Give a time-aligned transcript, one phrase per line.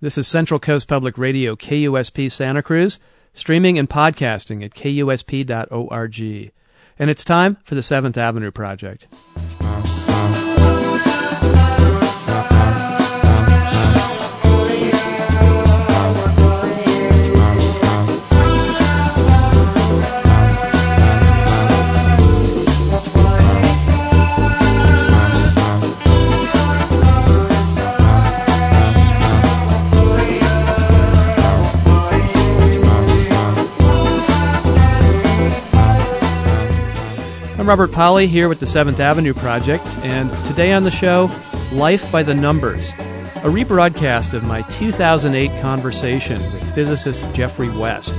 [0.00, 3.00] This is Central Coast Public Radio, KUSP Santa Cruz,
[3.34, 6.52] streaming and podcasting at kusp.org.
[7.00, 9.08] And it's time for the Seventh Avenue Project.
[37.68, 41.30] I'm Robert Pollie here with the Seventh Avenue Project, and today on the show,
[41.70, 48.14] Life by the Numbers, a rebroadcast of my 2008 conversation with physicist Geoffrey West.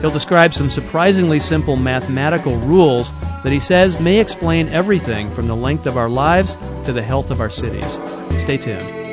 [0.00, 5.56] He'll describe some surprisingly simple mathematical rules that he says may explain everything from the
[5.56, 6.54] length of our lives
[6.84, 7.98] to the health of our cities.
[8.40, 9.05] Stay tuned.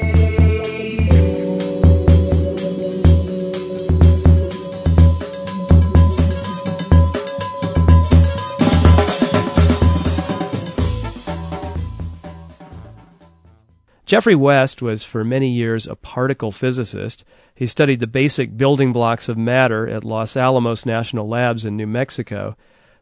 [14.14, 17.24] Geoffrey West was for many years a particle physicist.
[17.56, 21.88] He studied the basic building blocks of matter at Los Alamos National Labs in New
[21.88, 22.56] Mexico.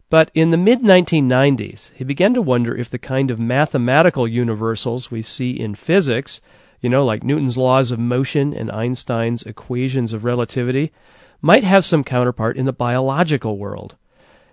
[0.10, 5.12] But in the mid 1990s, he began to wonder if the kind of mathematical universals
[5.12, 6.40] we see in physics,
[6.80, 10.94] you know, like Newton's laws of motion and Einstein's equations of relativity,
[11.42, 13.98] might have some counterpart in the biological world.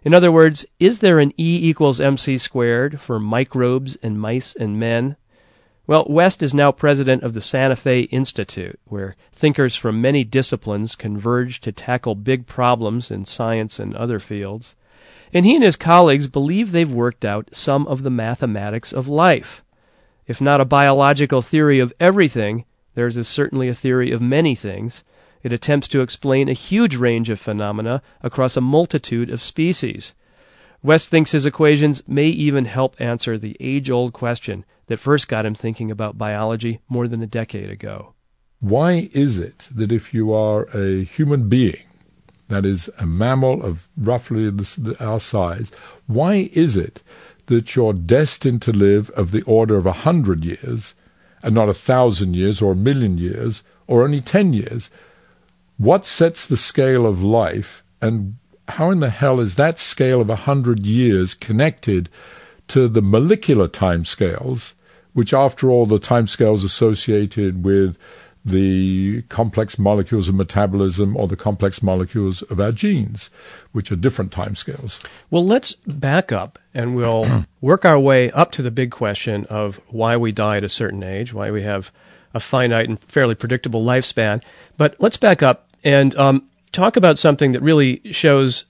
[0.02, 4.76] In other words, is there an E equals mc squared for microbes and mice and
[4.80, 5.14] men?
[5.88, 10.94] Well, West is now president of the Santa Fe Institute, where thinkers from many disciplines
[10.94, 14.74] converge to tackle big problems in science and other fields.
[15.32, 19.64] And he and his colleagues believe they've worked out some of the mathematics of life.
[20.26, 25.02] If not a biological theory of everything, theirs is certainly a theory of many things.
[25.42, 30.12] It attempts to explain a huge range of phenomena across a multitude of species.
[30.82, 35.46] West thinks his equations may even help answer the age old question that first got
[35.46, 38.14] him thinking about biology more than a decade ago.
[38.60, 41.84] Why is it that if you are a human being,
[42.48, 44.50] that is a mammal of roughly
[44.98, 45.70] our size,
[46.06, 47.02] why is it
[47.46, 50.94] that you're destined to live of the order of a hundred years
[51.42, 54.90] and not a thousand years or a million years or only ten years?
[55.76, 60.28] What sets the scale of life and how in the hell is that scale of
[60.28, 62.08] a hundred years connected
[62.68, 64.74] to the molecular time scales
[65.18, 67.96] which, after all, the timescales associated with
[68.44, 73.28] the complex molecules of metabolism or the complex molecules of our genes,
[73.72, 75.04] which are different timescales.
[75.28, 79.80] Well, let's back up and we'll work our way up to the big question of
[79.88, 81.90] why we die at a certain age, why we have
[82.32, 84.40] a finite and fairly predictable lifespan.
[84.76, 88.64] But let's back up and um, talk about something that really shows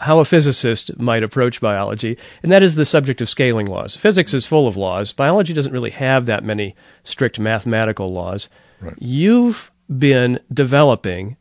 [0.00, 3.96] how a physicist might approach biology, and that is the subject of scaling laws.
[3.96, 5.12] Physics is full of laws.
[5.12, 8.48] Biology doesn't really have that many strict mathematical laws.
[8.80, 8.94] Right.
[8.98, 11.36] You've been developing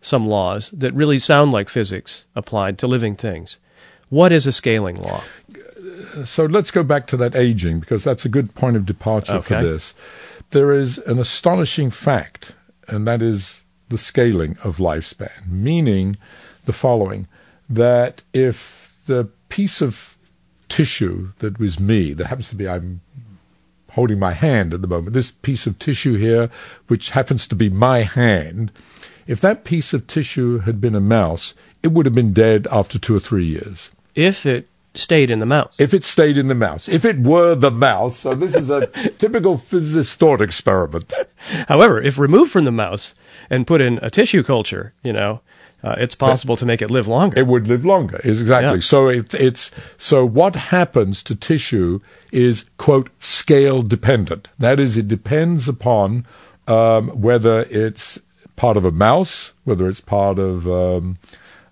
[0.00, 3.58] some laws that really sound like physics applied to living things.
[4.08, 5.22] What is a scaling law?
[6.24, 9.56] So let's go back to that aging because that's a good point of departure okay.
[9.56, 9.94] for this.
[10.50, 12.54] There is an astonishing fact,
[12.86, 16.16] and that is the scaling of lifespan, meaning
[16.64, 17.28] the following
[17.68, 20.16] that if the piece of
[20.68, 23.00] tissue that was me, that happens to be, I'm
[23.90, 26.50] holding my hand at the moment, this piece of tissue here,
[26.88, 28.70] which happens to be my hand,
[29.26, 32.98] if that piece of tissue had been a mouse, it would have been dead after
[32.98, 33.90] two or three years.
[34.14, 35.76] If it stayed in the mouse.
[35.78, 36.88] If it stayed in the mouse.
[36.88, 38.18] If it were the mouse.
[38.18, 38.86] So this is a
[39.18, 41.12] typical physicist thought experiment.
[41.68, 43.14] However, if removed from the mouse
[43.50, 45.40] and put in a tissue culture, you know,
[45.82, 47.38] uh, it's possible to make it live longer.
[47.38, 48.20] It would live longer.
[48.24, 48.78] Is exactly.
[48.78, 48.80] Yeah.
[48.80, 52.00] So it, it's so what happens to tissue
[52.32, 54.48] is quote scale dependent.
[54.58, 56.26] That is, it depends upon
[56.66, 58.18] um, whether it's
[58.56, 61.18] part of a mouse, whether it's part of um,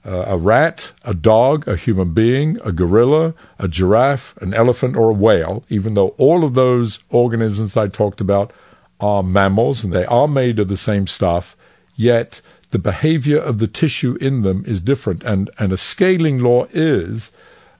[0.04, 5.10] uh, a rat, a dog, a human being, a gorilla, a giraffe, an elephant, or
[5.10, 5.64] a whale.
[5.68, 8.52] Even though all of those organisms I talked about
[9.00, 11.56] are mammals and they are made of the same stuff,
[11.94, 15.22] yet the behavior of the tissue in them is different.
[15.24, 17.30] And, and a scaling law is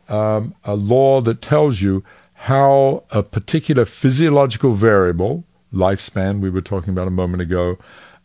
[0.09, 6.91] um, a law that tells you how a particular physiological variable, lifespan we were talking
[6.91, 7.79] about a moment ago,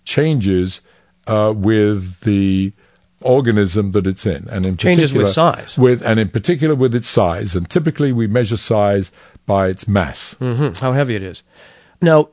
[0.04, 0.82] changes
[1.28, 2.74] uh, with the
[3.22, 5.78] organism that it's in, and in changes particular, with size.
[5.78, 9.12] With and in particular with its size, and typically we measure size
[9.46, 10.36] by its mass.
[10.36, 10.80] Mm-hmm.
[10.80, 11.44] How heavy it is.
[12.02, 12.30] Now,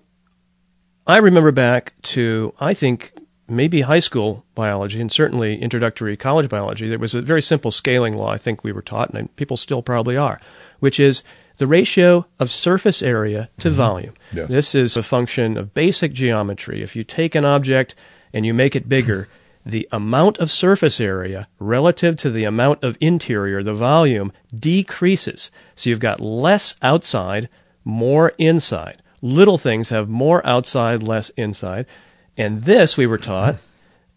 [1.07, 3.13] I remember back to, I think,
[3.49, 6.89] maybe high school biology and certainly introductory college biology.
[6.89, 9.83] There was a very simple scaling law I think we were taught, and people still
[9.83, 10.41] probably are,
[10.81, 11.23] which is
[11.59, 13.77] the ratio of surface area to mm-hmm.
[13.77, 14.15] volume.
[14.47, 16.83] This is a function of basic geometry.
[16.83, 17.95] If you take an object
[18.33, 19.29] and you make it bigger,
[19.67, 25.51] the amount of surface area relative to the amount of interior, the volume, decreases.
[25.75, 27.49] So you've got less outside,
[27.85, 29.03] more inside.
[29.23, 31.87] Little things have more outside, less inside.
[32.37, 33.57] And this, we were taught,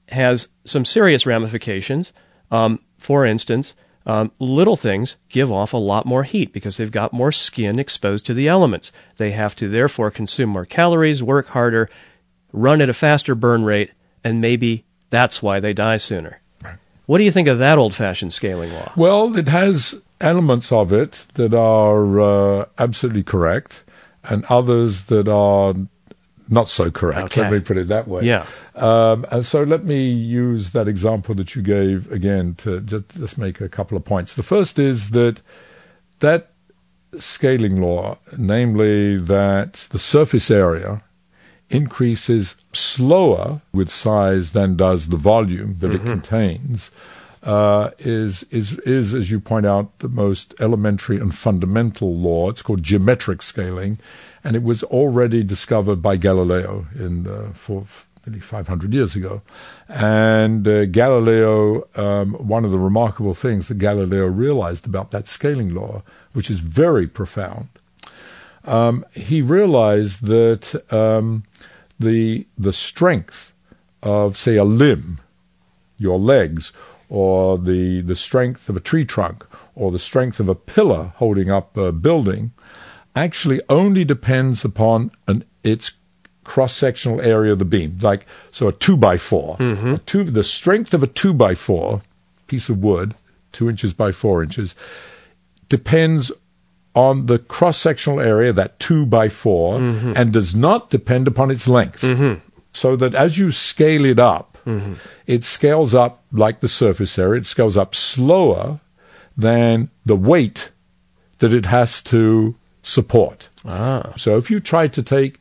[0.10, 2.12] has some serious ramifications.
[2.51, 3.74] Um, for instance,
[4.06, 8.25] um, little things give off a lot more heat because they've got more skin exposed
[8.25, 8.92] to the elements.
[9.18, 11.89] They have to therefore consume more calories, work harder,
[12.51, 13.92] run at a faster burn rate,
[14.24, 16.42] and maybe that's why they die sooner.
[17.06, 18.94] What do you think of that old fashioned scaling law?
[18.95, 23.83] Well, it has elements of it that are uh, absolutely correct
[24.24, 25.74] and others that are
[26.50, 27.25] not so correct.
[27.25, 27.42] Okay.
[27.42, 28.24] Let me put it that way.
[28.24, 28.46] Yeah.
[28.75, 33.38] Um, and so let me use that example that you gave again to just, just
[33.38, 34.34] make a couple of points.
[34.34, 35.42] The first is that
[36.19, 36.51] that
[37.18, 41.04] scaling law, namely that the surface area
[41.69, 46.07] increases slower with size than does the volume that mm-hmm.
[46.07, 46.92] it contains,
[47.44, 52.50] uh, is is is as you point out the most elementary and fundamental law.
[52.50, 53.98] It's called geometric scaling,
[54.44, 57.86] and it was already discovered by Galileo in uh, for
[58.26, 59.42] nearly 500 years ago.
[59.88, 65.74] And uh, Galileo, um, one of the remarkable things that Galileo realized about that scaling
[65.74, 66.04] law,
[66.34, 67.70] which is very profound,
[68.66, 71.44] um, he realized that um,
[72.00, 73.54] the the strength
[74.04, 75.20] of say a limb,
[75.98, 76.72] your legs,
[77.10, 79.46] or the the strength of a tree trunk,
[79.76, 82.52] or the strength of a pillar holding up a building,
[83.16, 85.94] actually only depends upon an its
[86.44, 88.00] cross sectional area of the beam.
[88.02, 89.96] Like so, a two by 4 mm-hmm.
[90.06, 92.02] two, the strength of a two by four
[92.48, 93.16] piece of wood,
[93.52, 94.76] two inches by four inches,
[95.68, 96.32] depends
[96.96, 100.14] on the cross sectional area, that two by 4 mm-hmm.
[100.16, 102.02] and does not depend upon its length.
[102.02, 102.40] Mm-hmm.
[102.74, 104.94] So that as you scale it up, mm-hmm.
[105.28, 108.80] it scales up like the surface area, it scales up slower
[109.38, 110.72] than the weight
[111.40, 113.50] that it has to support.
[113.66, 114.14] Ah.
[114.16, 115.40] So if you try to take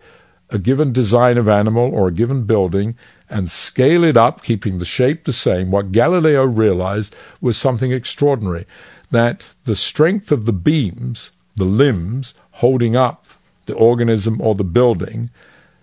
[0.50, 2.97] a given design of animal or a given building
[3.29, 8.67] and scale it up, keeping the shape the same, what Galileo realized was something extraordinary
[9.11, 13.26] that the strength of the beams the limbs holding up
[13.67, 15.29] the organism or the building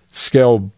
[0.10, 0.72] scale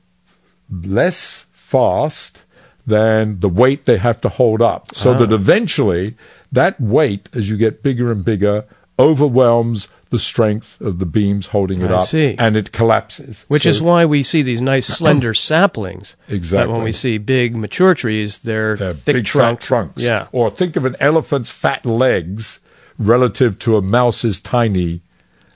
[0.69, 2.43] less fast
[2.87, 4.95] than the weight they have to hold up.
[4.95, 5.17] So ah.
[5.19, 6.15] that eventually
[6.51, 8.65] that weight, as you get bigger and bigger,
[8.97, 12.35] overwhelms the strength of the beams holding it I up see.
[12.39, 13.45] and it collapses.
[13.49, 16.15] Which so, is why we see these nice slender saplings.
[16.29, 16.67] Exactly.
[16.67, 19.59] But when we see big mature trees, they're, they're thick big trunk.
[19.59, 20.01] fat trunks.
[20.01, 20.27] Yeah.
[20.31, 22.61] Or think of an elephant's fat legs
[22.97, 25.01] relative to a mouse's tiny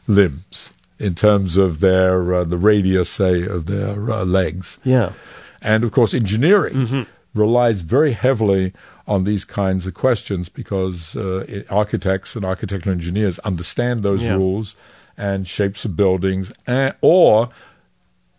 [0.06, 4.78] limbs in terms of their uh, the radius, say, of their uh, legs.
[4.84, 5.14] Yeah.
[5.62, 7.02] And of course, engineering mm-hmm.
[7.34, 8.74] Relies very heavily
[9.08, 14.36] on these kinds of questions because uh, architects and architectural engineers understand those yeah.
[14.36, 14.76] rules
[15.18, 17.50] and shapes of buildings, and, or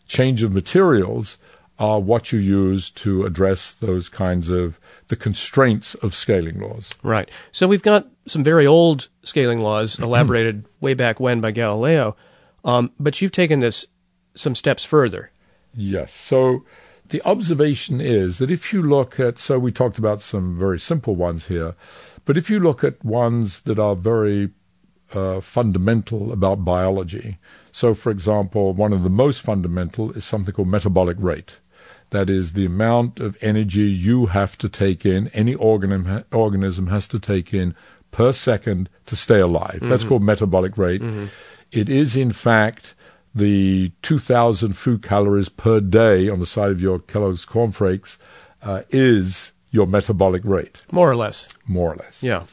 [0.09, 1.39] change of materials
[1.79, 6.95] are what you use to address those kinds of the constraints of scaling laws.
[7.03, 7.31] Right.
[7.51, 12.17] So we've got some very old scaling laws elaborated way back when by Galileo,
[12.65, 13.87] um, but you've taken this
[14.35, 15.31] some steps further.
[15.75, 16.13] Yes.
[16.13, 16.65] So
[17.13, 21.15] the observation is that if you look at, so we talked about some very simple
[21.15, 21.75] ones here,
[22.25, 24.51] but if you look at ones that are very
[25.13, 27.37] uh, fundamental about biology,
[27.71, 31.61] so for example, one of the most fundamental is something called metabolic rate.
[32.11, 37.07] That is the amount of energy you have to take in, any organism, organism has
[37.09, 37.75] to take in
[38.11, 39.77] per second to stay alive.
[39.77, 39.91] Mm-hmm.
[39.91, 41.03] That's called metabolic rate.
[41.03, 41.27] Mm-hmm.
[41.73, 42.95] It is, in fact,
[43.35, 48.19] the 2,000 food calories per day on the side of your Kellogg's cornflakes
[48.63, 50.83] uh, is your metabolic rate.
[50.93, 51.49] More or less.
[51.67, 52.23] More or less.
[52.23, 52.45] Yeah.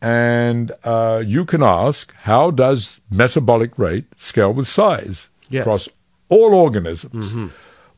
[0.00, 5.60] And uh, you can ask, how does metabolic rate scale with size yes.
[5.60, 5.88] across
[6.28, 7.30] all organisms?
[7.30, 7.48] Mm-hmm.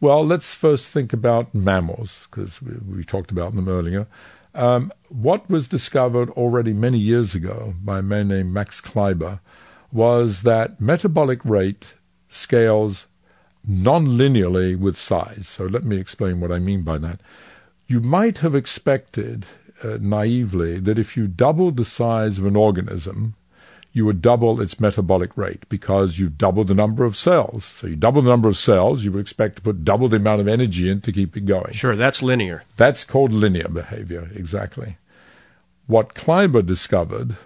[0.01, 4.07] Well, let's first think about mammals, because we, we, talked about them earlier.
[4.55, 9.41] Um, what was discovered already many years ago by a man named Max Kleiber
[9.91, 11.95] was that metabolic rate
[12.35, 13.07] scales
[13.67, 15.49] non-linearly with size.
[15.49, 17.21] So let me explain what I mean by that.
[17.87, 19.47] You might have expected
[19.83, 23.35] uh, naively that if you doubled the size of an organism,
[23.93, 27.65] you would double its metabolic rate because you've doubled the number of cells.
[27.65, 30.41] So you double the number of cells, you would expect to put double the amount
[30.41, 31.73] of energy in to keep it going.
[31.73, 32.65] Sure, that's linear.
[32.77, 34.97] That's called linear behavior, exactly.
[35.87, 37.37] What Kleiber discovered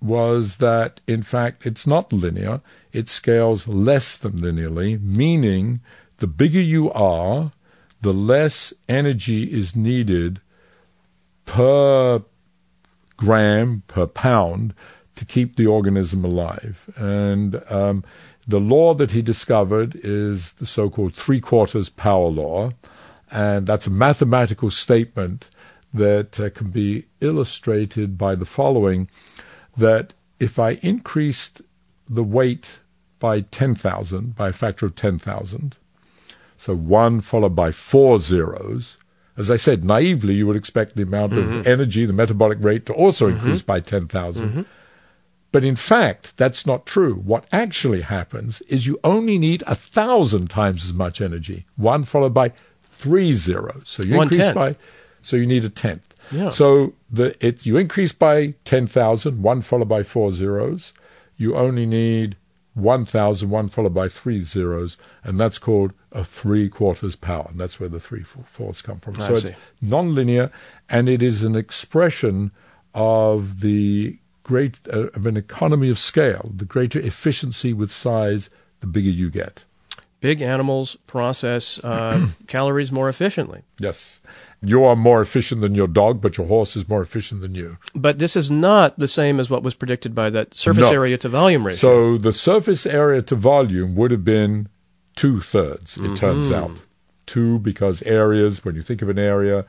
[0.00, 2.60] was that, in fact, it's not linear.
[2.92, 5.80] It scales less than linearly, meaning
[6.18, 7.52] the bigger you are,
[8.00, 10.40] the less energy is needed
[11.44, 12.22] per
[13.16, 14.74] gram, per pound,
[15.14, 16.90] to keep the organism alive.
[16.96, 18.04] And um,
[18.46, 22.72] the law that he discovered is the so called three quarters power law.
[23.30, 25.48] And that's a mathematical statement
[25.92, 29.08] that uh, can be illustrated by the following
[29.76, 31.62] that if I increased
[32.08, 32.80] the weight
[33.18, 35.76] by 10,000, by a factor of 10,000,
[36.56, 38.98] so one followed by four zeros,
[39.36, 41.58] as I said, naively, you would expect the amount mm-hmm.
[41.58, 43.36] of energy, the metabolic rate, to also mm-hmm.
[43.36, 44.48] increase by 10,000.
[44.48, 44.62] Mm-hmm.
[45.52, 47.14] But in fact, that's not true.
[47.14, 52.34] What actually happens is you only need a thousand times as much energy, one followed
[52.34, 52.52] by
[52.82, 53.84] three zeros.
[53.86, 54.54] So you one increase tenth.
[54.54, 54.76] by,
[55.22, 56.05] so you need a tenth.
[56.30, 56.48] Yeah.
[56.48, 60.92] So the it you increase by 10,000, one followed by four zeros.
[61.36, 62.36] You only need
[62.76, 67.46] 1,000, one followed by three zeros, and that's called a three quarters power.
[67.50, 69.14] And that's where the three fourths come from.
[69.16, 69.48] I so see.
[69.48, 70.50] it's non-linear,
[70.88, 72.52] and it is an expression
[72.94, 76.50] of the great uh, of an economy of scale.
[76.54, 79.64] The greater efficiency with size, the bigger you get.
[80.20, 83.62] Big animals process uh, calories more efficiently.
[83.78, 84.20] Yes.
[84.68, 87.78] You are more efficient than your dog, but your horse is more efficient than you.
[87.94, 90.92] But this is not the same as what was predicted by that surface No.
[90.92, 91.78] area to volume ratio.
[91.78, 94.68] So the surface area to volume would have been
[95.14, 96.14] two thirds, it Mm-hmm.
[96.14, 96.72] turns out.
[97.26, 99.64] Two because areas, when you think of an area,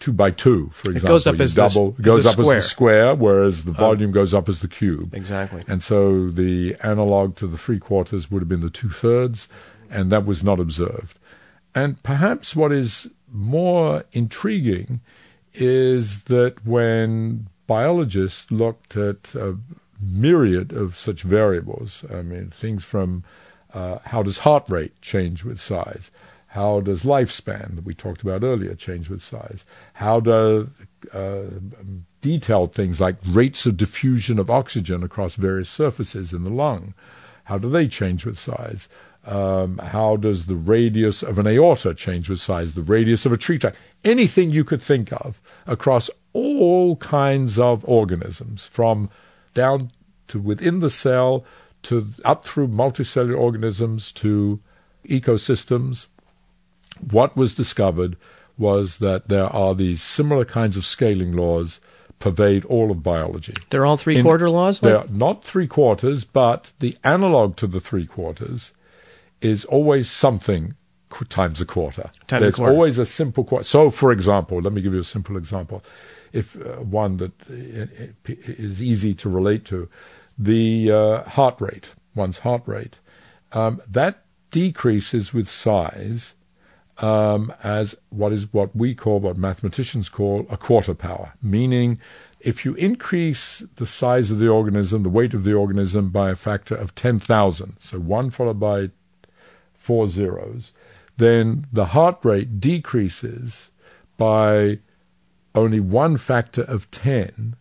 [0.00, 1.14] two by two, for example.
[1.14, 2.56] goes up you as double, as goes the up as square.
[2.56, 2.60] Oh.
[2.60, 5.14] the square, whereas the volume goes up as the cube.
[5.14, 5.62] exactly.
[5.68, 9.48] And so the analog to the three quarters would have been the two thirds,
[9.90, 11.18] and that was not observed.
[11.74, 15.00] And perhaps what is more intriguing
[15.54, 19.56] is that when biologists looked at a
[20.00, 23.24] myriad of such variables, I mean, things from
[23.72, 26.10] uh, how does heart rate change with size?
[26.48, 29.64] How does lifespan, that we talked about earlier, change with size?
[29.94, 30.70] How do
[31.12, 31.44] uh,
[32.20, 36.94] detailed things like rates of diffusion of oxygen across various surfaces in the lung,
[37.44, 38.88] how do they change with size?
[39.24, 42.74] Um, how does the radius of an aorta change with size?
[42.74, 43.76] The radius of a tree trunk?
[44.04, 49.10] Anything you could think of across all kinds of organisms, from
[49.54, 49.90] down
[50.28, 51.44] to within the cell
[51.82, 54.60] to up through multicellular organisms to
[55.06, 56.06] ecosystems.
[57.10, 58.16] What was discovered
[58.58, 61.80] was that there are these similar kinds of scaling laws
[62.18, 63.54] pervade all of biology.
[63.70, 64.78] They're all three quarter laws?
[64.78, 68.72] They're not three quarters, but the analog to the three quarters
[69.44, 70.74] is always something
[71.28, 72.10] times a quarter.
[72.26, 72.72] Times a There's quarter.
[72.72, 73.64] always a simple quarter.
[73.64, 75.84] So, for example, let me give you a simple example.
[76.32, 79.88] If uh, one that uh, is easy to relate to,
[80.38, 82.98] the uh, heart rate, one's heart rate,
[83.52, 86.34] um, that decreases with size
[86.98, 91.34] um, as what is what we call, what mathematicians call, a quarter power.
[91.42, 91.98] Meaning,
[92.40, 96.36] if you increase the size of the organism, the weight of the organism by a
[96.36, 98.90] factor of 10,000, so one followed by
[99.82, 100.72] four zeros,
[101.16, 103.70] then the heart rate decreases
[104.16, 104.78] by
[105.54, 107.56] only one factor of 10.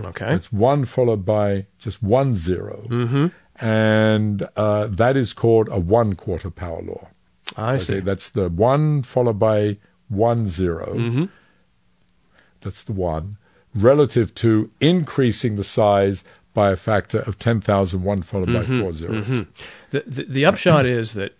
[0.00, 0.34] Okay.
[0.34, 2.86] It's one followed by just one zero.
[2.88, 3.26] Mm-hmm.
[3.60, 7.08] And uh, that is called a one quarter power law.
[7.56, 7.98] I see.
[7.98, 10.94] That's the one followed by one zero.
[10.94, 11.24] Mm-hmm.
[12.60, 13.36] That's the one.
[13.74, 16.22] Relative to increasing the size
[16.54, 18.80] by a factor of 10,000, one followed by mm-hmm.
[18.80, 19.46] four zeros.
[19.90, 21.32] The, the, the upshot is that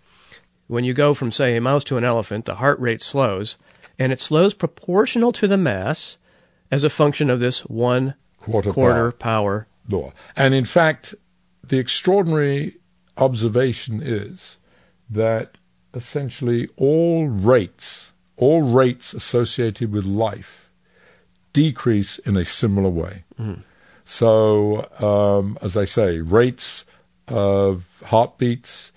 [0.69, 3.57] when you go from, say, a mouse to an elephant, the heart rate slows,
[3.97, 6.15] and it slows proportional to the mass
[6.71, 9.67] as a function of this one Quarter, quarter power power.
[9.89, 10.13] law.
[10.35, 11.15] And in fact,
[11.67, 12.77] the extraordinary
[13.17, 14.57] observation is
[15.09, 15.57] that
[15.95, 20.69] essentially all rates, all rates associated with life
[21.51, 23.23] decrease in a similar way.
[24.05, 26.85] So, um, as I say, rates
[27.27, 28.91] of heartbeats,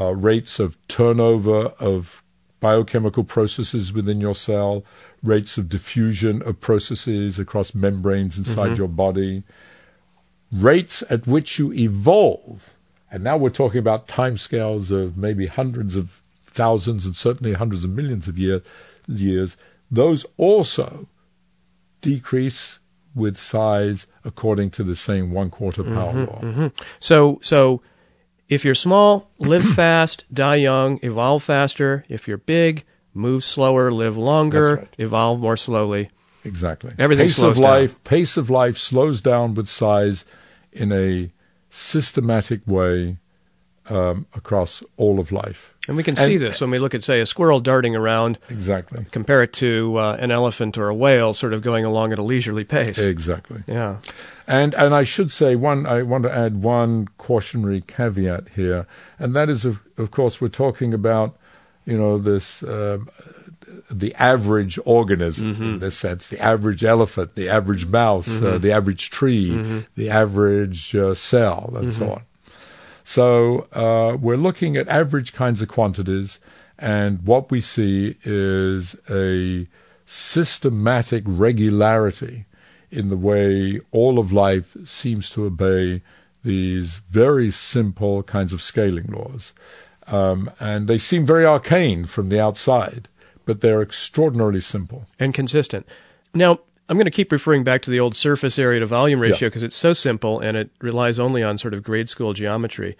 [0.00, 2.22] uh, rates of turnover of
[2.60, 4.84] biochemical processes within your cell,
[5.22, 9.42] rates of diffusion of processes across membranes inside your body,
[10.52, 12.74] rates at which you evolve.
[13.10, 17.90] And now we're talking about timescales of maybe hundreds of thousands and certainly hundreds of
[17.90, 18.62] millions of year,
[19.06, 19.56] years.
[19.90, 21.08] Those also
[22.00, 22.78] decrease
[23.14, 26.70] with size according to the same one quarter power mm-hmm, law.
[27.00, 27.82] So, so
[28.48, 32.04] if you're small, live fast, die young, evolve faster.
[32.08, 34.94] If you're big, move slower, live longer, right.
[34.98, 36.10] evolve more slowly.
[36.44, 36.92] Exactly.
[36.98, 37.70] Everything pace slows of down.
[37.70, 40.24] life, pace of life slows down with size
[40.72, 41.30] in a
[41.68, 43.18] systematic way
[43.90, 45.74] um, across all of life.
[45.88, 48.38] And we can And- see this when we look at, say, a squirrel darting around,
[48.50, 49.06] Exactly.
[49.10, 52.22] compare it to uh, an elephant or a whale sort of going along at a
[52.22, 52.98] leisurely pace.
[52.98, 53.62] Exactly.
[53.66, 53.96] Yeah.
[54.46, 55.86] And and I should say one.
[55.86, 58.86] I want to add one cautionary caveat here,
[59.18, 61.36] and that is, of, of course, we're talking about,
[61.84, 63.08] you know, this um,
[63.90, 69.10] the average organism in this sense, the average elephant, the average mouse, uh, the average
[69.10, 72.22] tree, the average uh, cell, and so on.
[73.08, 76.38] So uh, we're looking at average kinds of quantities,
[76.78, 79.66] and what we see is a
[80.04, 82.44] systematic regularity
[82.90, 86.02] in the way all of life seems to obey
[86.44, 89.54] these very simple kinds of scaling laws.
[90.06, 93.08] Um, and they seem very arcane from the outside,
[93.46, 95.06] but they're extraordinarily simple.
[95.18, 95.88] and consistent.
[96.34, 99.48] Now, I'm going to keep referring back to the old surface area to volume ratio
[99.48, 102.96] because it's so simple and it relies only on sort of grade school geometry.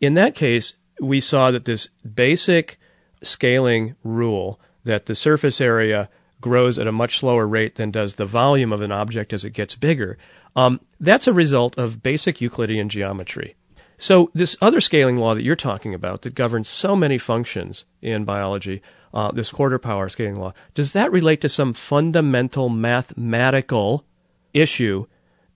[0.00, 2.78] In that case, we saw that this basic
[3.22, 6.08] scaling rule that the surface area
[6.40, 9.50] grows at a much slower rate than does the volume of an object as it
[9.50, 10.18] gets bigger.
[10.54, 13.56] Um, that's a result of basic Euclidean geometry.
[13.98, 18.24] So this other scaling law that you're talking about that governs so many functions in
[18.24, 18.82] biology,
[19.14, 24.04] uh, this quarter power scaling law, does that relate to some fundamental mathematical
[24.52, 25.06] issue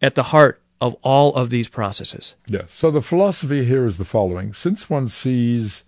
[0.01, 2.35] at the heart of all of these processes?
[2.47, 2.73] Yes.
[2.73, 5.85] So the philosophy here is the following: since one sees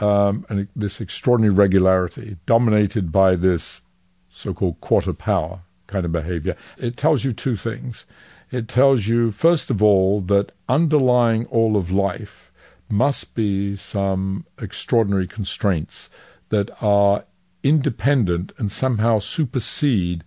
[0.00, 3.82] um, an, this extraordinary regularity dominated by this
[4.30, 8.06] so-called quarter power kind of behavior, it tells you two things.
[8.50, 12.50] It tells you, first of all, that underlying all of life
[12.88, 16.10] must be some extraordinary constraints
[16.50, 17.24] that are
[17.62, 20.24] independent and somehow supersede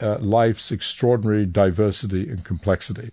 [0.00, 3.10] uh, life's extraordinary diversity and complexity.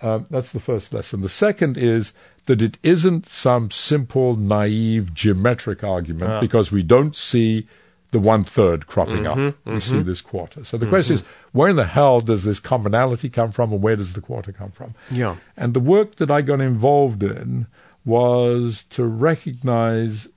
[0.00, 1.22] Uh, that's the first lesson.
[1.22, 2.12] The second is
[2.46, 7.66] that it isn't some simple, naive, geometric argument because we don't see
[8.10, 9.54] the one third cropping up.
[9.64, 10.62] We see this quarter.
[10.62, 13.96] So the question is, where in the hell does this commonality come from and where
[13.96, 14.94] does the quarter come from?
[15.10, 15.36] Yeah.
[15.56, 17.66] And the work that I got involved in
[18.04, 20.28] was to recognize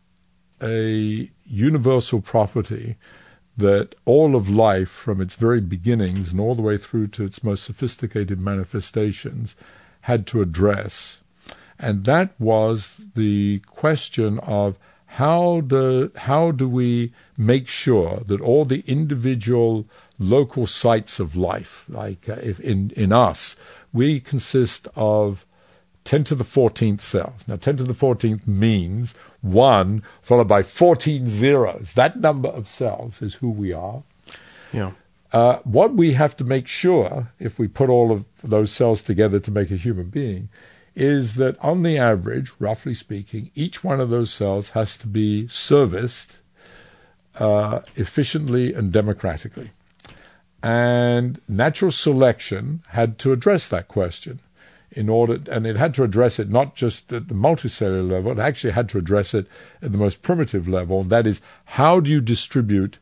[0.61, 2.95] a universal property
[3.55, 7.43] that all of life, from its very beginnings and all the way through to its
[7.43, 9.55] most sophisticated manifestations,
[10.01, 11.21] had to address.
[11.79, 14.77] And that was the question of
[15.11, 19.85] how do, how do we make sure that all the individual
[20.19, 23.55] local sites of life, like uh, in, in us,
[23.91, 25.45] we consist of
[26.03, 27.47] 10 to the 14th cells.
[27.47, 31.93] Now, 10 to the 14th means 1 followed by 14 zeros.
[31.93, 34.03] That number of cells is who we are.
[34.73, 34.91] Yeah.
[35.31, 39.39] Uh, what we have to make sure, if we put all of those cells together
[39.39, 40.49] to make a human being,
[40.95, 45.47] is that on the average, roughly speaking, each one of those cells has to be
[45.47, 46.37] serviced
[47.39, 49.71] uh, efficiently and democratically.
[50.63, 54.39] And natural selection had to address that question
[54.97, 58.39] in order, and it had to address it not just at the multicellular level, it
[58.39, 59.47] actually had to address it
[59.81, 61.01] at the most primitive level.
[61.01, 62.97] And that is, how do you distribute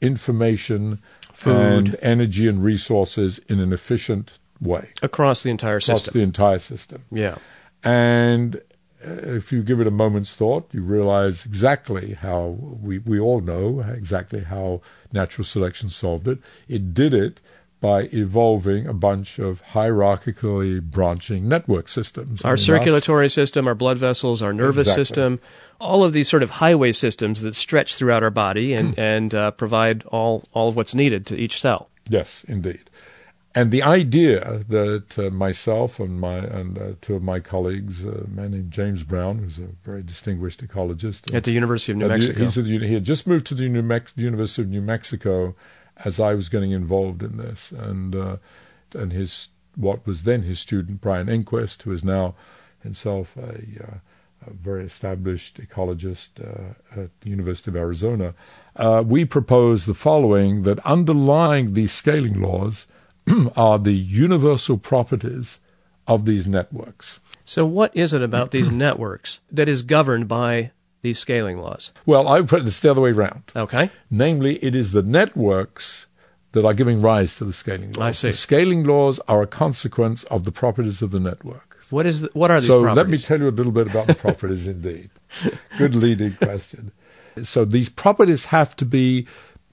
[0.00, 1.00] information
[1.44, 6.10] and energy and resources in an efficient way Across the entire across system.
[6.10, 7.04] Across the entire system?
[7.10, 7.36] yeah.
[7.82, 8.56] And
[9.04, 13.40] uh, if you give it a moment's thought, you realize exactly how we, we all
[13.40, 14.82] know exactly how
[15.12, 16.38] natural selection solved it.
[16.68, 17.40] It did it
[17.80, 22.42] by evolving a bunch of hierarchically branching network systems.
[22.44, 25.04] Our In us- circulatory system, our blood vessels, our nervous Exactly.
[25.04, 25.40] system,
[25.80, 29.50] all of these sort of highway systems that stretch throughout our body and, and uh,
[29.52, 31.88] provide all, all of what's needed to each cell.
[32.08, 32.80] Yes, indeed.
[33.52, 38.24] And the idea that uh, myself and my and uh, two of my colleagues, uh,
[38.24, 42.04] a man named James Brown, who's a very distinguished ecologist, At the University of New
[42.04, 42.44] Uh, Mexico.
[42.46, 45.56] The he had just moved to the New Mex- University of New Mexico
[46.04, 48.36] as I was getting involved in this, and uh,
[48.94, 52.34] and his what was then his student Brian Enquist, who is now
[52.82, 53.98] himself a, uh,
[54.46, 58.34] a very established ecologist uh, at the University of Arizona.
[58.76, 62.86] Uh, we propose the following: that underlying these scaling laws
[63.56, 65.60] are the universal properties
[66.06, 67.20] of these networks.
[67.44, 71.92] So, what is it about these networks that is governed by these scaling laws?
[72.06, 73.44] Well, I would put it the other way around.
[73.56, 73.90] Okay.
[74.10, 76.06] Namely, it is the networks
[76.52, 78.02] that are giving rise to the scaling laws.
[78.02, 78.28] I see.
[78.28, 81.78] The scaling laws are a consequence of the properties of the network.
[81.90, 82.96] What is the, what are these so properties?
[82.96, 85.10] let me tell you a little bit about the properties indeed.
[85.78, 86.92] Good leading question.
[87.42, 89.26] So these properties have to be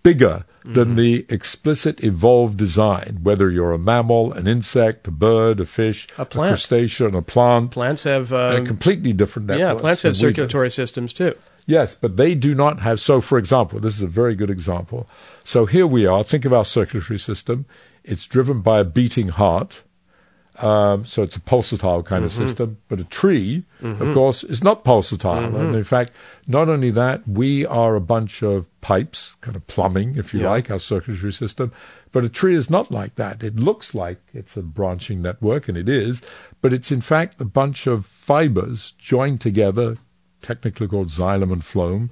[0.07, 5.65] bigger than the explicit evolved design, whether you're a mammal, an insect, a bird, a
[5.65, 6.49] fish, A plant.
[6.49, 7.71] a crustacean, a plant.
[7.71, 9.75] plants have a um, completely different networks.
[9.75, 11.33] yeah, plants have circulatory systems too.
[11.65, 12.99] Yes, but they do not have.
[12.99, 15.09] So, for example, this is a very good example.
[15.43, 16.23] So here we are.
[16.23, 17.65] Think of our circulatory system.
[18.03, 19.83] It's driven by a beating heart.
[20.59, 22.77] Um, so it's a pulsatile kind of system.
[22.87, 25.55] But a tree, of course, is not pulsatile.
[25.55, 26.13] And in fact,
[26.47, 30.49] not only that, we are a bunch of pipes, kind of plumbing, if you Yeah.
[30.49, 31.71] like, our circulatory system.
[32.11, 33.43] But a tree is not like that.
[33.43, 36.21] It looks like it's a branching network, and it is,
[36.61, 39.97] but it's in fact a bunch of fibers joined together,
[40.41, 42.09] technically called xylem and phloem,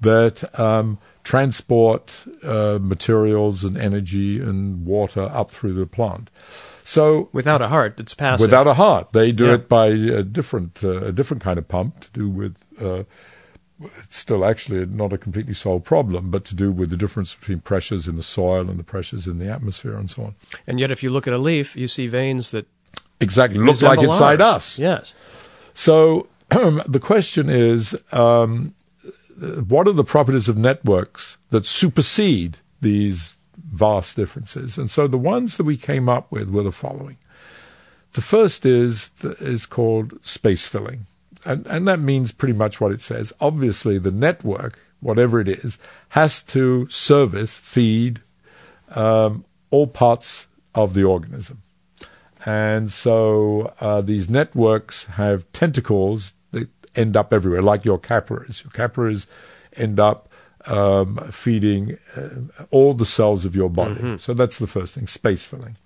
[0.00, 6.30] that um, transport uh, materials and energy and water up through the plant.
[6.88, 8.40] So Without a heart, it's passive.
[8.40, 9.54] without a heart, they do Yeah.
[9.56, 12.54] it by a different uh, a different kind of pump to do with.
[12.80, 13.02] Uh,
[14.02, 17.60] it's still actually not a completely solved problem, but to do with the difference between
[17.60, 20.34] pressures in the soil and the pressures in the atmosphere and so on.
[20.66, 22.66] and yet, if you look at a leaf, you see veins that
[23.20, 24.56] Exactly, look like inside ours.
[24.56, 24.78] us.
[24.78, 25.12] Yes.
[25.74, 28.74] So the question is, um,
[29.68, 33.36] what are the properties of networks that supersede these
[33.70, 34.78] vast differences?
[34.78, 37.18] And so the ones that we came up with were the following.
[38.12, 41.06] The first is is called space filling,
[41.44, 43.32] and and that means pretty much what it says.
[43.40, 45.78] Obviously, the network, whatever it is,
[46.10, 48.22] has to service, feed
[48.94, 51.62] um, all parts of the organism.
[52.46, 58.62] And so uh, these networks have tentacles that end up everywhere, like your capillaries.
[58.64, 59.26] Your capillaries
[59.76, 60.27] end up
[60.66, 64.18] um, feeding uh, all the cells of your body.
[64.18, 65.76] So that's the first thing, space filling.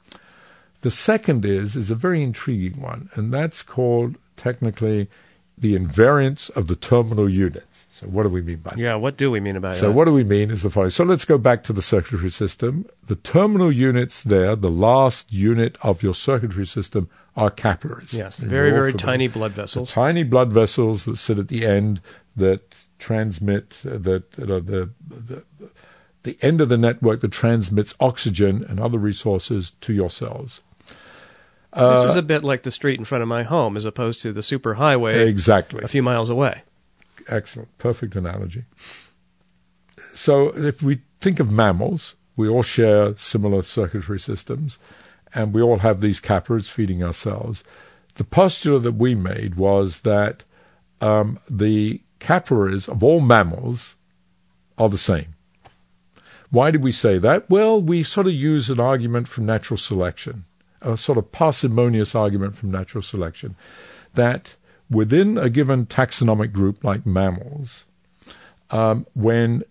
[0.80, 5.08] The second is is a very intriguing one, and that's called technically
[5.56, 7.86] the invariance of the terminal units.
[7.90, 8.78] So what do we mean by that?
[8.78, 8.96] Yeah.
[8.96, 9.92] What do we mean by So that?
[9.92, 10.90] what do we mean is the following.
[10.90, 12.86] So let's go back to the circulatory system.
[13.06, 18.12] The terminal units there, the last unit of your circulatory system, are capillaries.
[18.12, 18.38] Yes.
[18.38, 19.92] Very, very tiny blood The vessels.
[19.92, 22.00] tiny blood vessels that sit at the end
[22.34, 25.44] that transmit uh, that that the, the
[26.22, 30.60] the end of the network that transmits oxygen and other resources to your cells.
[31.74, 34.32] this is a bit like the street in front of my home, as opposed to
[34.32, 35.82] the superhighway Exactly.
[35.82, 36.62] a few miles away.
[37.26, 37.76] Excellent.
[37.78, 38.64] Perfect analogy.
[40.14, 44.78] So if we think of mammals, we all share similar circulatory systems,
[45.34, 47.64] and we all have these capillaries feeding ourselves.
[48.14, 50.44] The postulate that we made was that
[51.00, 53.96] um, the capillaries of all mammals
[54.78, 55.34] are the same.
[56.50, 57.50] Why did we say that?
[57.50, 60.44] Well, we sort of use an argument from natural selection,
[60.80, 63.56] a sort of parsimonious argument from natural selection,
[64.14, 64.56] that
[64.88, 67.86] within a given taxonomic group like mammals,
[68.70, 69.64] um, when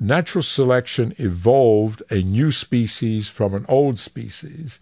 [0.00, 4.80] natural selection evolved a new species from an old species,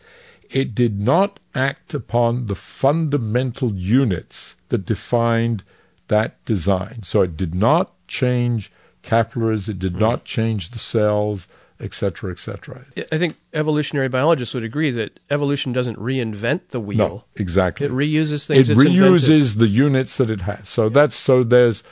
[0.51, 5.65] it did not act upon the fundamental units that defined
[6.09, 7.03] that design.
[7.03, 11.47] So it did not change capillaries, it did not change the cells,
[11.79, 12.85] etc., etc.
[13.13, 16.99] I think evolutionary biologists would agree that evolution doesn't reinvent the wheel.
[16.99, 17.87] No, exactly.
[17.87, 19.03] It reuses things it it's invented.
[19.03, 20.69] reuses the units that it has.
[20.69, 21.83] So that's so there's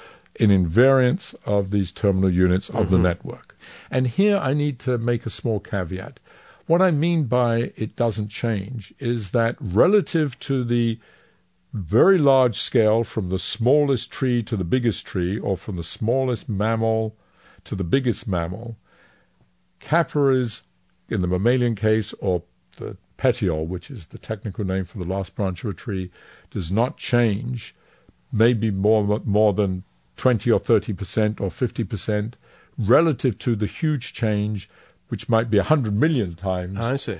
[0.40, 2.90] an invariance of these terminal units of Mm-hmm.
[2.90, 3.56] the network.
[3.90, 6.18] And here I need to make a small caveat.
[6.66, 10.98] What I mean by it doesn't change is that relative to the
[11.74, 16.48] very large scale from the smallest tree to the biggest tree or from the smallest
[16.48, 17.16] mammal
[17.64, 18.76] to the biggest mammal,
[19.80, 20.62] capillaries
[21.08, 22.42] in the mammalian case or
[22.76, 26.10] the petiole, which is the technical name for the last branch of a tree,
[26.50, 27.74] does not change.
[28.32, 29.82] Maybe more more than
[30.16, 32.36] 20 or 30 percent or 50 percent
[32.78, 34.70] relative to the huge change
[35.08, 37.18] which might be 100 million times I see.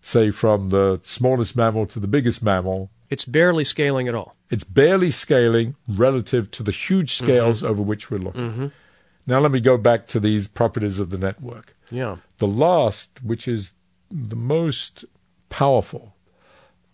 [0.00, 4.34] say from the smallest mammal to the biggest mammal It's barely scaling at all.
[4.50, 8.72] it's barely scaling relative to the huge scales over which we're looking
[9.26, 12.16] now let me go back to these properties of the network Yeah.
[12.38, 13.72] the last, which is
[14.10, 15.04] the most
[15.50, 16.14] powerful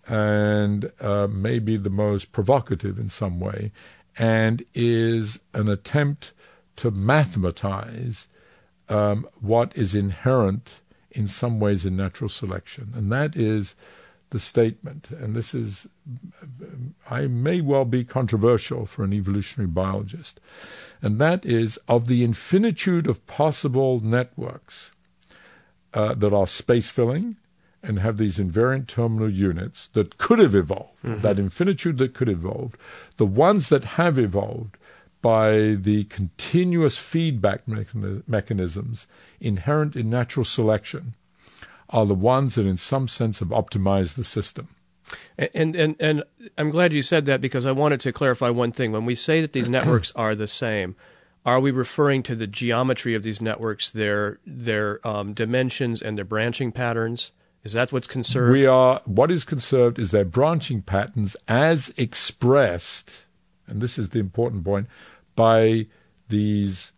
[0.09, 3.73] and uh, maybe the most provocative in some way,
[4.19, 6.33] and is an attempt
[6.77, 8.29] to mathematize
[8.89, 12.93] um, what is inherent in some ways in natural selection.
[12.95, 13.77] And that is
[14.35, 15.87] the statement, and this is,
[17.09, 20.41] I may well be controversial for an evolutionary biologist,
[21.01, 24.91] and that is of the infinitude of possible networks
[25.95, 27.37] uh, that are space filling
[27.81, 31.23] and have these invariant terminal units that could have evolved, mm-hmm.
[31.23, 32.75] that infinitude that could evolve,
[33.19, 34.77] the ones that have evolved
[35.23, 39.07] by the continuous feedback mechanisms
[39.39, 41.15] inherent in natural selection
[41.95, 44.69] are the ones that in some sense have optimized the system.
[45.39, 46.25] And, and and
[46.59, 48.91] I'm glad you said that because I wanted to clarify one thing.
[48.91, 50.97] When we say that these networks are the same,
[51.47, 56.25] are we referring to the geometry of these networks, their their um, dimensions and their
[56.25, 57.31] branching patterns?
[57.63, 58.53] Is that what's conserved?
[58.53, 59.01] We are.
[59.05, 63.25] What is conserved is their branching patterns as expressed,
[63.69, 64.89] and this is the important point,
[65.37, 65.87] by
[66.29, 66.93] these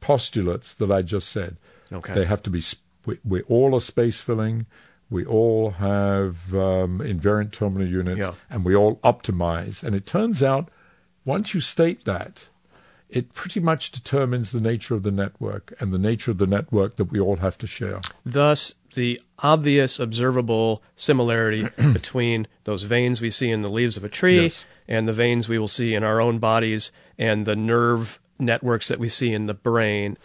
[0.00, 1.56] postulates that I just said.
[1.92, 2.14] Okay.
[2.14, 2.62] They have to be.
[3.06, 4.66] We, we all are space filling.
[5.08, 8.34] We all have um, invariant terminal units, yeah.
[8.48, 9.82] and we all optimize.
[9.82, 10.68] And it turns out,
[11.24, 12.48] once you state that,
[13.10, 16.96] it pretty much determines the nature of the network and the nature of the network
[16.96, 18.00] that we all have to share.
[18.24, 24.08] Thus, the obvious observable similarity between those veins we see in the leaves of a
[24.08, 24.64] tree yes.
[24.86, 28.98] and the veins we will see in our own bodies and the nerve networks that
[28.98, 30.16] we see in the brain.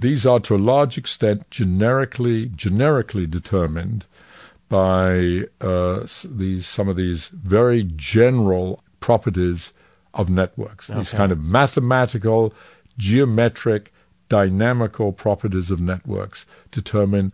[0.00, 4.06] These are to a large extent generically generically determined
[4.68, 9.72] by uh, these some of these very general properties
[10.14, 10.90] of networks.
[10.90, 10.98] Okay.
[10.98, 12.54] These kind of mathematical,
[12.98, 13.92] geometric,
[14.28, 17.32] dynamical properties of networks determine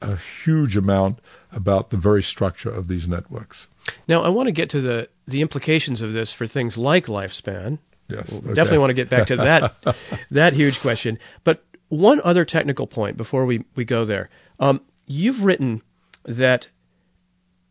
[0.00, 1.18] a huge amount
[1.52, 3.68] about the very structure of these networks.
[4.06, 7.78] Now, I want to get to the, the implications of this for things like lifespan.
[8.08, 8.54] Yes, okay.
[8.54, 9.74] definitely want to get back to that
[10.30, 11.18] that huge question.
[11.44, 14.28] But one other technical point before we, we go there.
[14.60, 15.82] Um, you've written
[16.24, 16.68] that,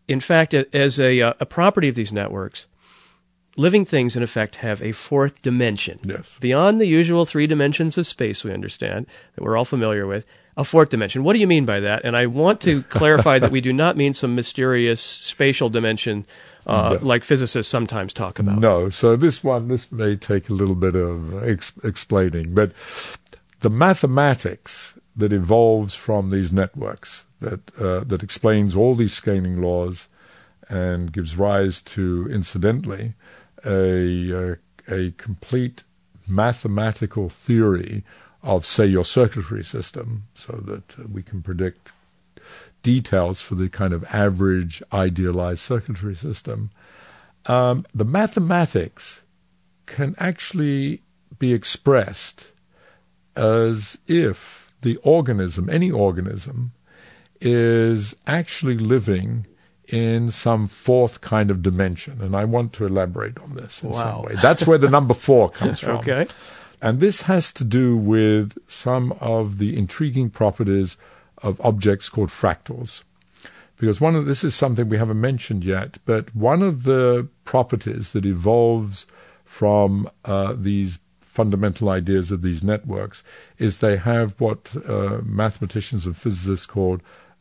[0.07, 2.65] in fact, as a, a property of these networks,
[3.55, 5.99] living things, in effect, have a fourth dimension.
[6.03, 6.37] Yes.
[6.39, 10.25] Beyond the usual three dimensions of space we understand, that we're all familiar with,
[10.55, 11.23] a fourth dimension.
[11.23, 12.03] What do you mean by that?
[12.03, 16.25] And I want to clarify that we do not mean some mysterious spatial dimension
[16.65, 17.05] uh, no.
[17.05, 18.59] like physicists sometimes talk about.
[18.59, 18.89] No.
[18.89, 22.71] So this one, this may take a little bit of ex- explaining, but
[23.61, 30.07] the mathematics that evolves from these networks that uh, that explains all these scaling laws
[30.69, 33.13] and gives rise to, incidentally,
[33.65, 35.83] a, a, a complete
[36.27, 38.03] mathematical theory
[38.43, 41.91] of, say, your circulatory system, so that uh, we can predict
[42.83, 46.69] details for the kind of average idealized circulatory system.
[47.45, 49.21] Um, the mathematics
[49.85, 51.01] can actually
[51.39, 52.51] be expressed
[53.37, 56.71] as if the organism, any organism,
[57.39, 59.45] is actually living
[59.87, 62.21] in some fourth kind of dimension.
[62.21, 63.95] And I want to elaborate on this in wow.
[63.95, 64.35] some way.
[64.41, 65.97] That's where the number four comes from.
[65.97, 66.25] okay.
[66.81, 70.97] And this has to do with some of the intriguing properties
[71.41, 73.03] of objects called fractals.
[73.77, 78.11] Because one of this is something we haven't mentioned yet, but one of the properties
[78.11, 79.05] that evolves
[79.45, 80.99] from uh, these
[81.37, 83.23] fundamental ideas of these networks
[83.59, 86.99] is they have what uh, mathematicians and physicists called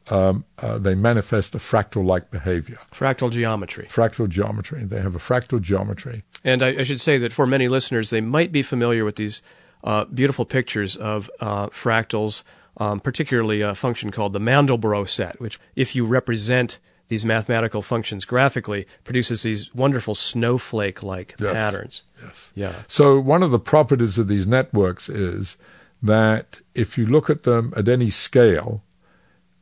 [0.08, 2.76] um, uh, they manifest a fractal-like behavior.
[2.92, 3.86] Fractal geometry.
[3.90, 4.84] Fractal geometry.
[4.84, 6.22] They have a fractal geometry.
[6.44, 9.42] And I, I should say that for many listeners, they might be familiar with these
[9.82, 12.42] uh, beautiful pictures of uh, fractals,
[12.76, 16.78] um, particularly a function called the Mandelbrot set, which, if you represent
[17.08, 21.52] these mathematical functions graphically, produces these wonderful snowflake-like yes.
[21.52, 22.02] patterns.
[22.22, 22.52] Yes.
[22.54, 22.74] Yeah.
[22.88, 25.56] So one of the properties of these networks is
[26.02, 28.82] that if you look at them at any scale,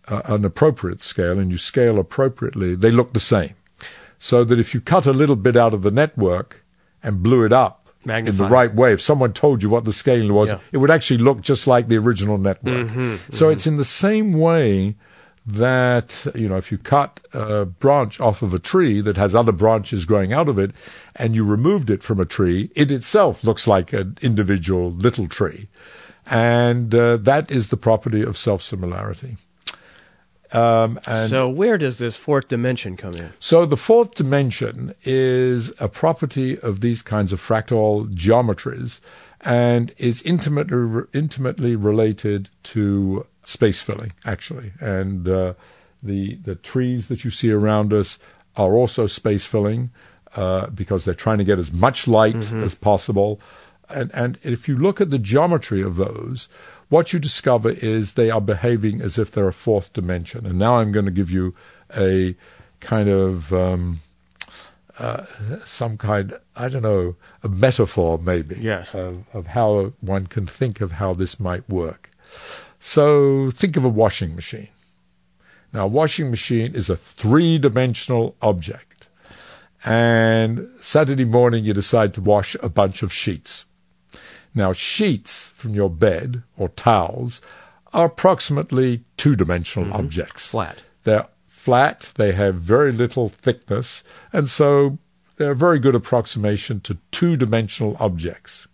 [0.08, 3.54] uh, an appropriate scale and you scale appropriately, they look the same.
[4.18, 6.64] So that if you cut a little bit out of the network
[7.02, 10.32] and blew it up in the right way, if someone told you what the scaling
[10.32, 10.60] was, yeah.
[10.72, 12.86] it would actually look just like the original network.
[12.86, 13.52] Mm-hmm, so mm-hmm.
[13.52, 14.96] it's in the same way
[15.46, 19.52] that, you know, if you cut a branch off of a tree that has other
[19.52, 20.70] branches growing out of it
[21.14, 25.68] and you removed it from a tree, it itself looks like an individual little tree.
[26.26, 29.36] And uh, that is the property of self similarity.
[30.52, 33.32] Um, so where does this fourth dimension come in?
[33.40, 39.00] So the fourth dimension is a property of these kinds of fractal geometries
[39.40, 45.54] and is intimately intimately related to space filling actually and uh,
[46.02, 48.18] the the trees that you see around us
[48.56, 49.90] are also space filling
[50.36, 52.62] uh, because they're trying to get as much light mm-hmm.
[52.62, 53.40] as possible
[53.88, 56.48] and and if you look at the geometry of those
[56.88, 60.46] what you discover is they are behaving as if they're a fourth dimension.
[60.46, 61.54] And now I'm going to give you
[61.96, 62.36] a
[62.80, 64.00] kind of um,
[64.98, 65.24] uh,
[65.64, 68.94] some kind, I don't know, a metaphor maybe yes.
[68.94, 72.10] of, of how one can think of how this might work.
[72.86, 74.68] So think of a washing machine.
[75.72, 79.08] Now, a washing machine is a three dimensional object.
[79.86, 83.64] And Saturday morning, you decide to wash a bunch of sheets.
[84.54, 87.40] Now, sheets from your bed or towels
[87.94, 90.04] are approximately two dimensional mm-hmm.
[90.04, 90.50] objects.
[90.50, 90.76] Flat.
[91.04, 94.98] They're flat, they have very little thickness, and so
[95.36, 98.68] they're a very good approximation to two dimensional objects.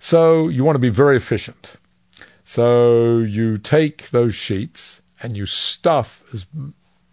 [0.00, 1.76] So you want to be very efficient.
[2.50, 6.46] So you take those sheets and you stuff as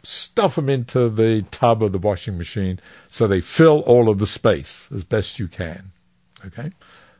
[0.01, 4.25] stuff them into the tub of the washing machine so they fill all of the
[4.25, 5.91] space as best you can.
[6.43, 6.71] Okay?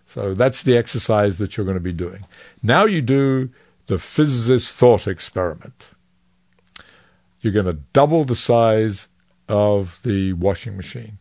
[0.05, 2.25] So that's the exercise that you're going to be doing.
[2.63, 3.51] Now you do
[3.85, 5.89] the physicist thought experiment.
[7.41, 9.09] You're going to double the size
[9.47, 11.19] of the washing machine,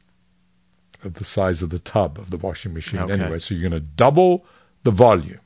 [1.05, 3.13] of the size of the tub of the washing machine okay.
[3.13, 3.39] anyway.
[3.39, 4.47] So you're going to double
[4.83, 5.41] the volume.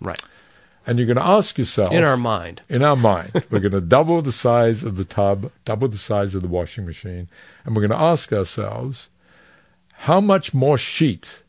[0.00, 0.22] Right.
[0.86, 2.62] And you're going to ask yourself in our mind.
[2.68, 6.34] In our mind, we're going to double the size of the tub, double the size
[6.34, 7.28] of the washing machine,
[7.64, 9.08] and we're going to ask ourselves,
[10.00, 11.42] how much more sheet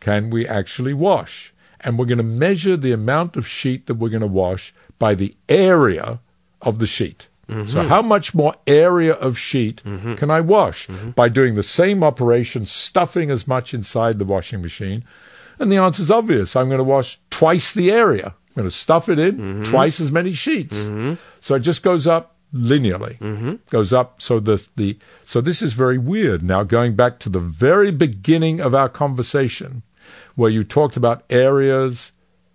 [0.00, 1.54] can we actually wash?
[1.80, 5.14] And we're going to measure the amount of sheet that we're going to wash by
[5.14, 6.20] the area
[6.60, 7.28] of the sheet.
[7.48, 7.68] Mm-hmm.
[7.68, 10.14] So, how much more area of sheet mm-hmm.
[10.14, 11.10] can I wash mm-hmm.
[11.10, 15.04] by doing the same operation, stuffing as much inside the washing machine?
[15.58, 16.54] And the answer is obvious.
[16.54, 18.34] I'm going to wash twice the area.
[18.50, 19.62] I'm going to stuff it in mm-hmm.
[19.62, 20.76] twice as many sheets.
[20.76, 21.14] Mm-hmm.
[21.40, 23.18] So it just goes up linearly.
[23.18, 23.54] Mm-hmm.
[23.70, 24.20] Goes up.
[24.20, 26.42] So the the so this is very weird.
[26.42, 29.82] Now going back to the very beginning of our conversation,
[30.34, 32.12] where you talked about areas,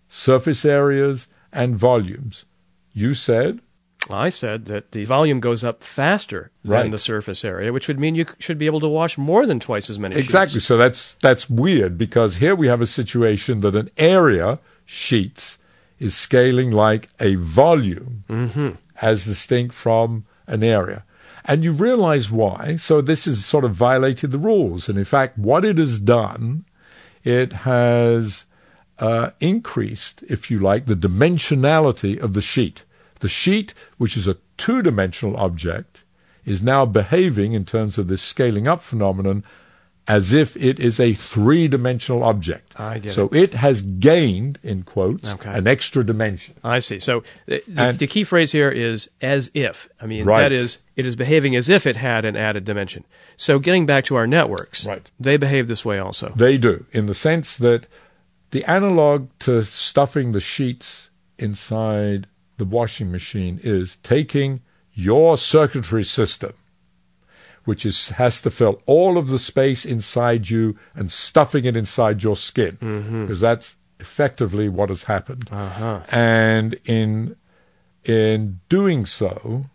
[0.09, 2.45] surface areas, and volumes.
[2.93, 3.61] You said?
[4.09, 6.83] I said that the volume goes up faster right.
[6.83, 9.59] than the surface area, which would mean you should be able to wash more than
[9.59, 10.25] twice as many sheets.
[10.25, 10.53] exactly.
[10.55, 10.65] Sheets.
[10.65, 15.57] So that's that's weird because here we have a situation that an area sheets
[16.05, 18.69] is scaling like a volume mm-hmm.
[19.01, 21.03] as distinct from an area.
[21.43, 22.75] And you realize why.
[22.77, 24.87] So this has sort of violated the rules.
[24.87, 26.65] And in fact, what it has done
[27.25, 28.45] it has
[28.99, 32.85] uh, increased, if you like, the dimensionality of the sheet.
[33.19, 36.03] The sheet, which is a two dimensional object,
[36.45, 39.43] is now behaving in terms of this scaling up phenomenon
[40.07, 42.79] as if it is a three dimensional object.
[42.79, 43.35] I get so it.
[43.35, 45.51] it has gained, in quotes, okay.
[45.51, 46.55] an extra dimension.
[46.63, 46.99] I see.
[46.99, 49.89] So the, the, the, key phrase here is as if.
[49.99, 50.43] I mean, right.
[50.43, 53.03] that is, it is behaving as if it had an added dimension.
[53.37, 55.09] So getting back to our networks, right.
[55.19, 56.33] they behave this way also.
[56.35, 57.87] They do, in the sense that
[58.51, 64.61] the analog to stuffing the sheets inside the washing machine is taking
[64.93, 66.53] your circulatory system
[67.65, 72.23] which is has to fill all of the space inside you and stuffing it inside
[72.23, 73.33] your skin, because mm-hmm.
[73.33, 75.49] that's effectively what has happened.
[75.51, 76.01] Uh-huh.
[76.09, 77.35] And in
[78.03, 79.65] in doing so,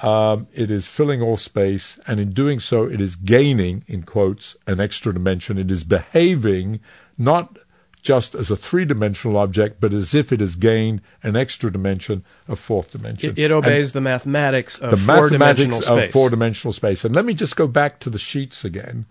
[0.00, 4.56] um, it is filling all space, and in doing so, it is gaining, in quotes,
[4.66, 5.58] an extra dimension.
[5.58, 6.80] It is behaving
[7.16, 7.58] not
[7.98, 12.24] just as a three dimensional object, but as if it has gained an extra dimension,
[12.46, 13.30] a fourth dimension.
[13.30, 17.04] It, it obeys and the mathematics of the mathematics of four dimensional space.
[17.04, 19.06] And let me just go back to the sheets again,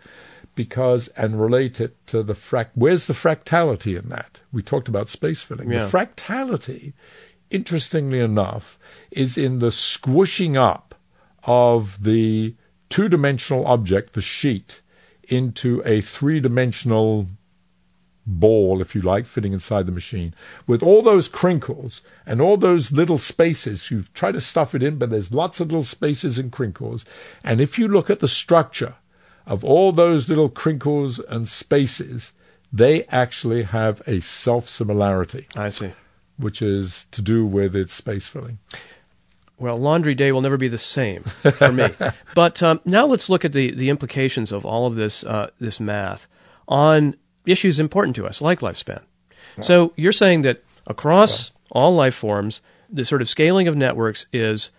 [0.56, 2.70] because and relate it to the frac.
[2.74, 4.42] Where's the fractality in that?
[4.52, 5.72] We talked about space filling.
[5.72, 5.86] Yeah.
[5.86, 6.94] The fractality,
[7.50, 8.80] interestingly enough,
[9.12, 10.96] is in the squishing up
[11.44, 12.56] of the
[12.90, 14.82] two dimensional object, the sheet,
[15.30, 17.28] into a three dimensional
[18.28, 20.36] ball, if you like, fitting inside the machine,
[20.68, 23.90] with all those crinkles and all those little spaces.
[23.90, 27.06] You try to stuff it in, but there's lots of little spaces and crinkles.
[27.44, 28.96] And if you look at the structure
[29.46, 32.34] of all those little crinkles and spaces,
[32.72, 35.48] they actually have a self similarity.
[35.56, 35.94] I see.
[36.38, 38.60] Which is to do with its space filling.
[39.60, 41.90] Well, laundry day will never be the same for me.
[42.36, 45.80] but um, now let's look at the, the implications of all of this uh, this
[45.80, 46.28] math
[46.68, 47.16] on
[47.48, 49.02] issues important to us, like lifespan.
[49.62, 54.72] So you're saying that across all life forms, the sort of scaling of networks is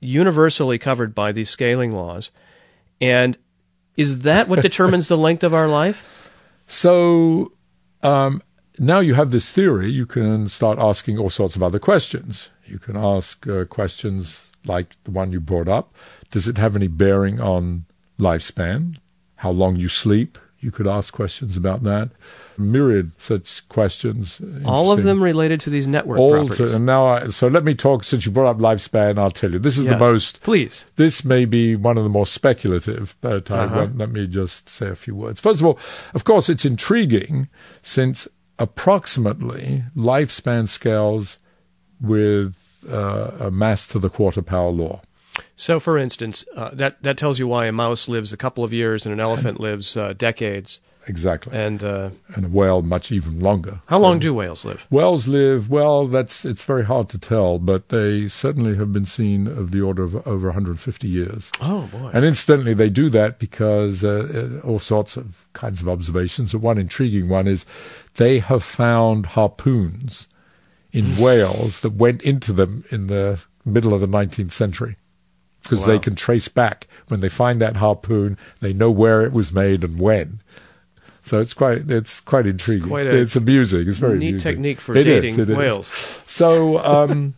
[0.00, 2.30] universally covered by these scaling laws.
[3.00, 3.36] And
[3.96, 6.04] is that what determines the length of our life?
[6.66, 7.52] So
[8.02, 8.42] um,
[8.78, 12.50] now you have this theory, you can start asking all sorts of other questions.
[12.66, 15.94] You can ask uh, questions like the one you brought up
[16.30, 17.86] Does it have any bearing on
[18.18, 18.98] lifespan?
[19.36, 20.38] How long you sleep?
[20.60, 22.10] You could ask questions about that.
[22.56, 24.40] Myriad such questions.
[24.64, 26.70] All of them related to these network All properties.
[26.70, 28.02] To, and now, I, so let me talk.
[28.02, 29.60] Since you brought up lifespan, I'll tell you.
[29.60, 30.42] This is yes, the most.
[30.42, 30.84] Please.
[30.96, 33.88] This may be one of the more speculative, but uh-huh.
[33.94, 35.38] let me just say a few words.
[35.38, 35.78] First of all,
[36.12, 37.48] of course, it's intriguing
[37.80, 38.26] since
[38.58, 41.38] approximately lifespan scales
[42.00, 42.56] with
[42.90, 45.00] uh, a mass to the quarter power law.
[45.56, 48.72] So, for instance, uh, that that tells you why a mouse lives a couple of
[48.72, 50.80] years and an elephant lives uh, decades.
[51.08, 51.56] Exactly.
[51.56, 53.80] And uh, and a whale much even longer.
[53.86, 54.86] How long do whales live?
[54.90, 56.06] Whales live well.
[56.06, 60.04] That's it's very hard to tell, but they certainly have been seen of the order
[60.04, 61.50] of over 150 years.
[61.60, 62.10] Oh boy!
[62.12, 66.54] And incidentally, they do that because uh, uh, all sorts of kinds of observations.
[66.54, 67.64] One intriguing one is
[68.16, 70.28] they have found harpoons
[70.92, 74.96] in whales that went into them in the middle of the 19th century
[75.62, 75.86] because wow.
[75.86, 78.38] they can trace back when they find that harpoon.
[78.60, 80.40] They know where it was made and when.
[81.22, 82.84] So it's quite it's quite intriguing.
[82.84, 83.86] It's, quite a it's amusing.
[83.86, 84.52] It's very neat amusing.
[84.52, 85.88] technique for it dating is, whales.
[85.88, 86.20] Is.
[86.26, 87.34] So um,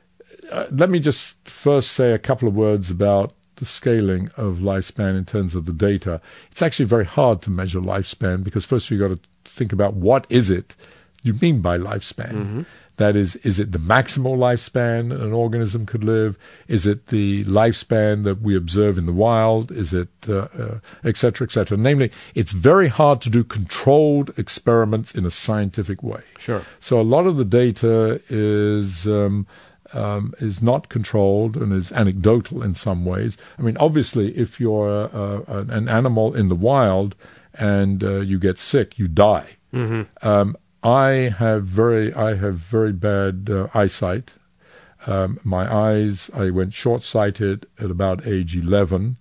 [0.50, 5.14] uh, let me just first say a couple of words about the scaling of lifespan
[5.16, 6.20] in terms of the data.
[6.50, 10.26] It's actually very hard to measure lifespan because first you've got to think about what
[10.28, 10.74] is it
[11.22, 12.32] you mean by lifespan.
[12.32, 12.62] Mm-hmm.
[13.00, 16.36] That is, is it the maximal lifespan an organism could live?
[16.68, 19.72] Is it the lifespan that we observe in the wild?
[19.72, 21.78] Is it, uh, uh, et cetera, et cetera?
[21.78, 26.24] Namely, it's very hard to do controlled experiments in a scientific way.
[26.38, 26.62] Sure.
[26.78, 29.46] So a lot of the data is, um,
[29.94, 33.38] um, is not controlled and is anecdotal in some ways.
[33.58, 37.16] I mean, obviously, if you're uh, an animal in the wild
[37.54, 39.56] and uh, you get sick, you die.
[39.72, 40.02] Mm-hmm.
[40.28, 44.36] Um, I have very I have very bad uh, eyesight.
[45.06, 49.18] Um, my eyes I went short sighted at about age eleven.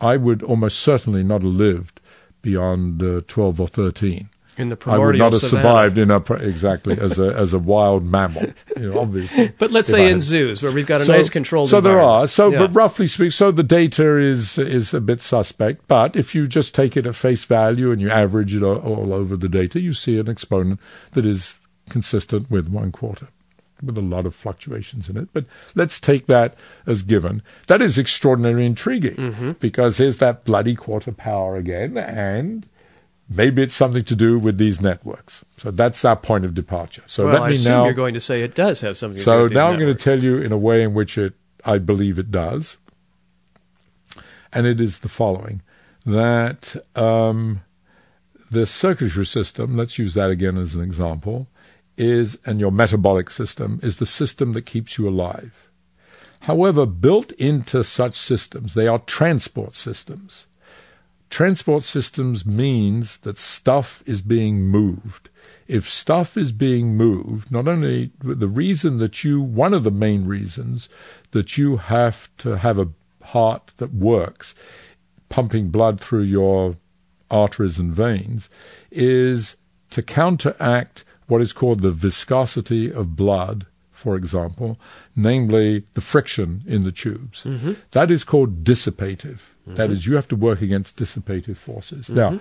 [0.00, 2.00] I would almost certainly not have lived
[2.42, 4.28] beyond uh, twelve or thirteen
[4.60, 5.62] in the I would not have savannah.
[5.62, 9.52] survived in a exactly as a as a wild mammal, you know, obviously.
[9.58, 11.68] But let's say in zoos where we've got a so, nice controlled.
[11.68, 12.26] So there are.
[12.26, 12.58] So, yeah.
[12.58, 15.88] but roughly speaking, so the data is is a bit suspect.
[15.88, 19.14] But if you just take it at face value and you average it all, all
[19.14, 20.80] over the data, you see an exponent
[21.12, 21.58] that is
[21.88, 23.28] consistent with one quarter
[23.82, 25.28] with a lot of fluctuations in it.
[25.32, 26.54] But let's take that
[26.86, 27.42] as given.
[27.66, 29.52] That is extraordinarily intriguing mm-hmm.
[29.52, 32.66] because here's that bloody quarter power again, and
[33.32, 35.44] Maybe it's something to do with these networks.
[35.56, 37.04] So that's our point of departure.
[37.06, 37.84] So well, let I me now.
[37.84, 39.18] You're going to say it does have something.
[39.18, 39.54] To do with that.
[39.54, 42.18] So now I'm going to tell you in a way in which it, I believe
[42.18, 42.76] it does,
[44.52, 45.62] and it is the following:
[46.04, 47.60] that um,
[48.50, 49.76] the circulatory system.
[49.76, 51.46] Let's use that again as an example.
[51.96, 55.68] Is and your metabolic system is the system that keeps you alive.
[56.40, 60.46] However, built into such systems, they are transport systems.
[61.30, 65.30] Transport systems means that stuff is being moved.
[65.68, 70.26] If stuff is being moved, not only the reason that you, one of the main
[70.26, 70.88] reasons
[71.30, 72.88] that you have to have a
[73.22, 74.56] heart that works,
[75.28, 76.76] pumping blood through your
[77.30, 78.50] arteries and veins,
[78.90, 79.56] is
[79.90, 84.80] to counteract what is called the viscosity of blood, for example,
[85.14, 87.44] namely the friction in the tubes.
[87.44, 87.74] Mm-hmm.
[87.92, 89.38] That is called dissipative.
[89.70, 89.76] Mm-hmm.
[89.76, 92.06] That is, you have to work against dissipative forces.
[92.06, 92.16] Mm-hmm.
[92.16, 92.40] Now,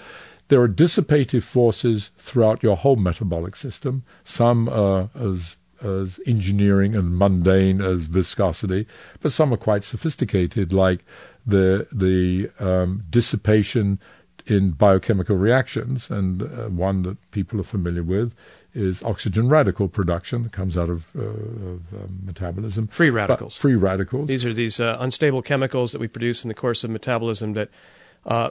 [0.50, 4.04] there are dissipative forces throughout your whole metabolic system.
[4.24, 8.86] Some are as as engineering and mundane as viscosity,
[9.22, 11.06] but some are quite sophisticated, like
[11.46, 14.00] the the um, dissipation
[14.46, 18.34] in biochemical reactions, and uh, one that people are familiar with
[18.74, 22.88] is oxygen radical production that comes out of, uh, of um, metabolism.
[22.88, 23.56] Free radicals.
[23.56, 24.28] But free radicals.
[24.28, 27.70] These are these uh, unstable chemicals that we produce in the course of metabolism that
[28.26, 28.50] uh,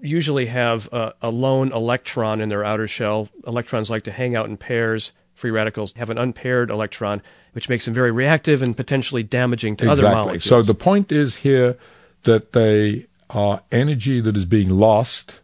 [0.00, 3.28] usually have a, a, lone electron in their outer shell.
[3.46, 5.12] Electrons like to hang out in pairs.
[5.34, 9.90] Free radicals have an unpaired electron, which makes them very reactive and potentially damaging to
[9.90, 10.06] exactly.
[10.06, 10.44] other molecules.
[10.44, 11.76] So the point is here
[12.24, 15.40] that they are energy that is being lost.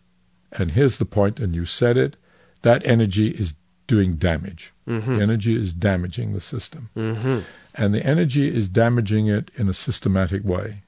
[0.52, 2.16] And here's the point, and you said it
[2.62, 3.54] that energy is
[3.88, 4.72] doing damage.
[4.86, 5.20] Mm-hmm.
[5.20, 6.90] energy is damaging the system.
[6.96, 7.40] Mm-hmm.
[7.74, 10.82] And the energy is damaging it in a systematic way.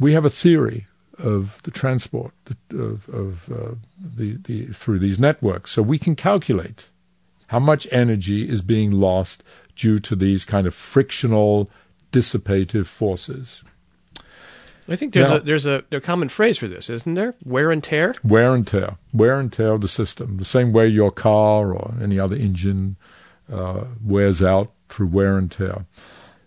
[0.00, 0.86] We have a theory
[1.18, 2.32] of the transport
[2.70, 5.70] of, of uh, the, the, through these networks.
[5.70, 6.90] So we can calculate
[7.46, 9.42] how much energy is being lost
[9.76, 11.70] due to these kind of frictional
[12.12, 13.62] dissipative forces.
[14.88, 17.34] I think there's now, a there's a, a, common phrase for this, isn't there?
[17.44, 18.14] Wear and tear.
[18.22, 18.96] Wear and tear.
[19.12, 20.36] Wear and tear of the system.
[20.36, 22.96] The same way your car or any other engine
[23.52, 25.86] uh, wears out through wear and tear.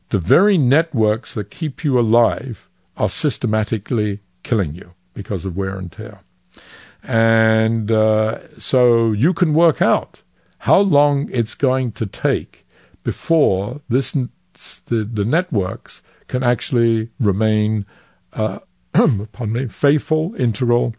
[0.10, 5.92] The very networks that keep you alive are systematically killing you because of wear and
[5.92, 6.22] tear.
[7.04, 10.22] And uh, so you can work out
[10.60, 12.66] how long it's going to take
[13.04, 17.86] before this the, the networks can actually remain
[18.34, 18.59] uh,
[18.93, 20.95] pardon me, faithful, integral,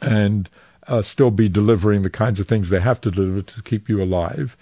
[0.00, 0.48] and
[0.88, 4.02] uh, still be delivering the kinds of things they have to deliver to keep you
[4.02, 4.56] alive.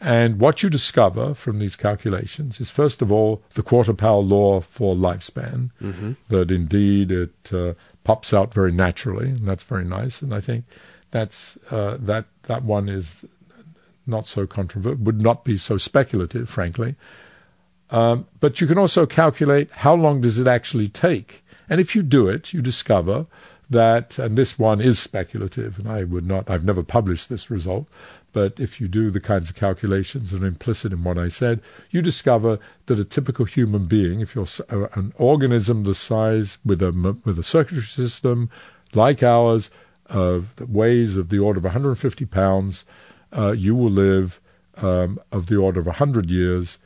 [0.00, 4.60] And what you discover from these calculations is, first of all, the quarter power law
[4.60, 6.12] for lifespan, mm-hmm.
[6.28, 10.22] that indeed it uh, pops out very naturally, and that's very nice.
[10.22, 10.64] And I think
[11.10, 13.26] that's uh, that that one is
[14.06, 16.96] not so controversial, would not be so speculative, frankly.
[17.90, 22.02] Um, but you can also calculate how long does it actually take, and if you
[22.02, 23.26] do it, you discover
[23.68, 27.86] that, and this one is speculative, and I would not, I've never published this result,
[28.32, 31.60] but if you do the kinds of calculations that are implicit in what I said,
[31.90, 36.82] you discover that a typical human being, if you're uh, an organism the size with
[36.82, 38.50] a with a circulatory system
[38.92, 39.70] like ours,
[40.10, 42.84] of weighs of the order of 150 pounds,
[43.32, 44.40] uh, you will live
[44.78, 46.78] um, of the order of 100 years,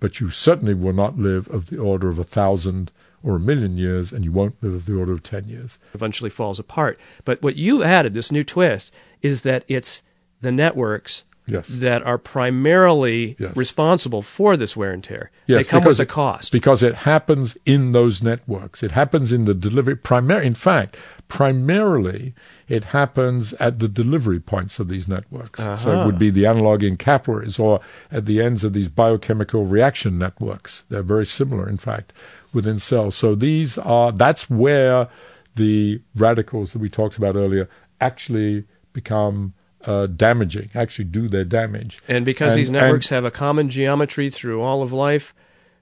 [0.00, 2.90] but you certainly will not live of the order of a thousand
[3.22, 5.78] or a million years, and you won't live of the order of 10 years.
[5.92, 6.98] Eventually falls apart.
[7.24, 8.90] But what you added, this new twist,
[9.20, 10.02] is that it's
[10.40, 11.68] the networks yes.
[11.68, 13.56] that are primarily yes.
[13.56, 15.30] responsible for this wear and tear.
[15.46, 16.52] Yes, they come with a cost.
[16.52, 18.82] Because it happens in those networks.
[18.82, 19.96] It happens in the delivery.
[19.96, 20.96] Primar- in fact,
[21.28, 22.34] primarily
[22.68, 25.60] it happens at the delivery points of these networks.
[25.60, 25.76] Uh-huh.
[25.76, 27.80] So it would be the analog in capillaries or
[28.10, 30.84] at the ends of these biochemical reaction networks.
[30.88, 32.12] They're very similar, in fact,
[32.52, 33.16] within cells.
[33.16, 35.08] So these are, that's where
[35.56, 37.68] the radicals that we talked about earlier
[38.00, 42.02] actually become uh, damaging, actually do their damage.
[42.08, 45.34] And because and, these networks have a common geometry through all of life,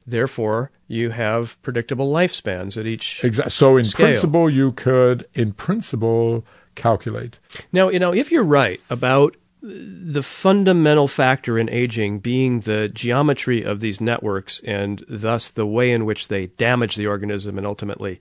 [0.07, 3.22] therefore you have predictable lifespans at each.
[3.24, 3.51] Exactly.
[3.51, 4.07] So in scale.
[4.07, 6.44] principle, you could, in principle,
[6.74, 7.38] calculate.
[7.72, 13.64] Now, you know, if you're right about the fundamental factor in aging being the geometry
[13.64, 18.20] of these networks and thus the way in which they damage the organism and ultimately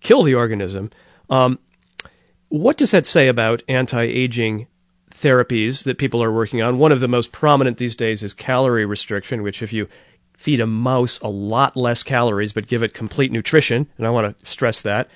[0.00, 0.90] kill the organism.
[1.30, 1.60] Um,
[2.48, 4.66] what does that say about anti aging
[5.22, 6.78] therapies that people are working on.
[6.78, 9.88] One of the most prominent these days is calorie restriction, which if you
[10.36, 14.38] feed a mouse a lot less calories but give it complete nutrition, and I want
[14.38, 15.08] to stress that,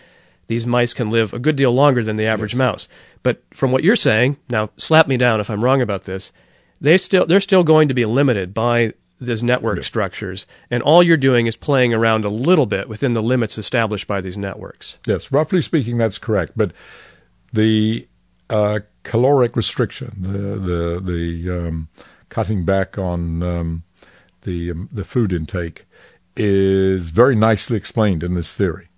[0.47, 2.59] these mice can live a good deal longer than the average yes.
[2.59, 2.89] mouse.
[3.25, 6.31] But from what you're saying, now slap me down if I'm wrong about this,
[6.81, 9.87] they still they're still going to be limited by these network yes.
[9.87, 14.07] structures, and all you're doing is playing around a little bit within the limits established
[14.07, 14.99] by these networks.
[15.07, 16.53] Yes, roughly speaking, that's correct.
[16.55, 16.73] But
[17.53, 18.07] the
[18.51, 21.89] uh, caloric restriction, the the the um,
[22.29, 23.83] cutting back on um,
[24.43, 25.87] the um, the food intake,
[26.37, 28.89] is very nicely explained in this theory.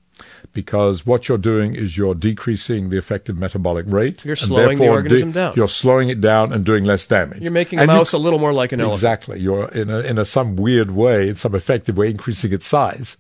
[0.53, 4.25] Because what you're doing is you're decreasing the effective metabolic rate.
[4.25, 5.53] You're slowing the organism de- down.
[5.57, 7.43] You're slowing it down and doing less damage.
[7.43, 8.97] You're making a and mouse a little more like an elephant.
[8.97, 9.41] Exactly.
[9.41, 13.17] You're in a, in a some weird way, in some effective way, increasing its size.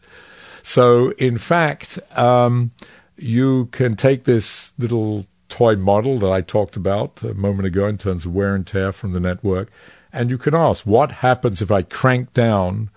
[0.62, 2.72] So, in fact, um,
[3.16, 7.98] you can take this little toy model that I talked about a moment ago in
[7.98, 9.70] terms of wear and tear from the network.
[10.12, 12.90] And you can ask, what happens if I crank down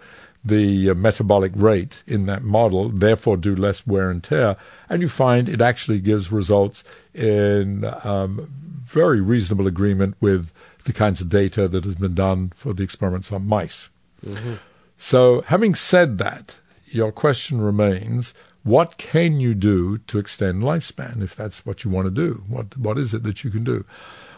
[0.43, 4.55] the uh, metabolic rate in that model, therefore do less wear and tear?
[4.89, 6.83] And you find it actually gives results
[7.13, 8.49] in um,
[8.83, 10.51] very reasonable agreement with
[10.85, 13.89] the kinds of data that has been done for the experiments on mice.
[14.25, 14.55] Mm-hmm.
[14.97, 18.33] So, having said that, your question remains
[18.63, 22.43] what can you do to extend lifespan if that's what you want to do?
[22.47, 23.85] What what is it that you can do?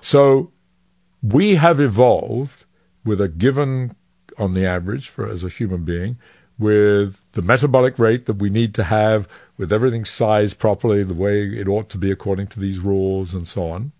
[0.01, 0.51] So
[1.21, 2.65] we have evolved
[3.03, 3.95] with a given
[4.37, 6.17] on the average for as a human being
[6.57, 11.43] with the metabolic rate that we need to have with everything sized properly the way
[11.43, 13.91] it ought to be according to these rules and so on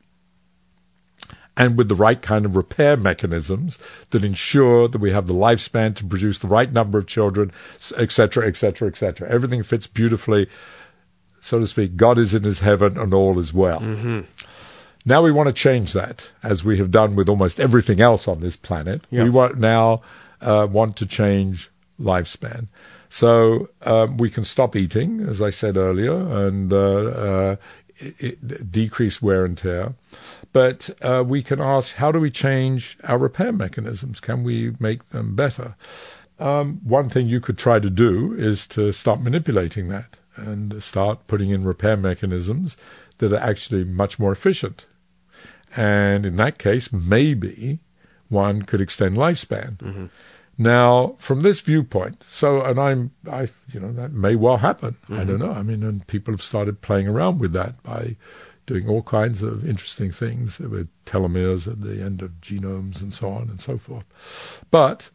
[1.55, 3.77] and with the right kind of repair mechanisms
[4.09, 7.51] that ensure that we have the lifespan to produce the right number of children,
[7.97, 9.29] etc., etc., etc.
[9.29, 10.49] Everything fits beautifully,
[11.41, 11.95] so to speak.
[11.95, 13.79] God is in his heaven and all is well.
[13.79, 14.21] Mm-hmm.
[15.05, 18.39] Now we want to change that, as we have done with almost everything else on
[18.39, 19.01] this planet.
[19.23, 20.01] We want now
[20.41, 22.67] uh, want to change lifespan.
[23.09, 26.15] So um, we can stop eating, as I said earlier,
[26.47, 27.55] and uh, uh,
[27.97, 29.93] it, it decrease wear and tear.
[30.53, 34.19] But uh, we can ask, how do we change our repair mechanisms?
[34.19, 35.75] Can we make them better?
[36.39, 41.27] Um, one thing you could try to do is to start manipulating that and start
[41.27, 42.77] putting in repair mechanisms
[43.17, 44.85] that are actually much more efficient.
[45.75, 47.79] And in that case, maybe
[48.29, 49.77] one could extend lifespan.
[49.77, 50.05] Mm-hmm.
[50.57, 54.97] Now, from this viewpoint, so and I'm, I, you know, that may well happen.
[55.03, 55.19] Mm-hmm.
[55.19, 55.51] I don't know.
[55.51, 58.17] I mean, and people have started playing around with that by
[58.65, 63.29] doing all kinds of interesting things with telomeres at the end of genomes and so
[63.29, 64.05] on and so forth.
[64.71, 65.09] But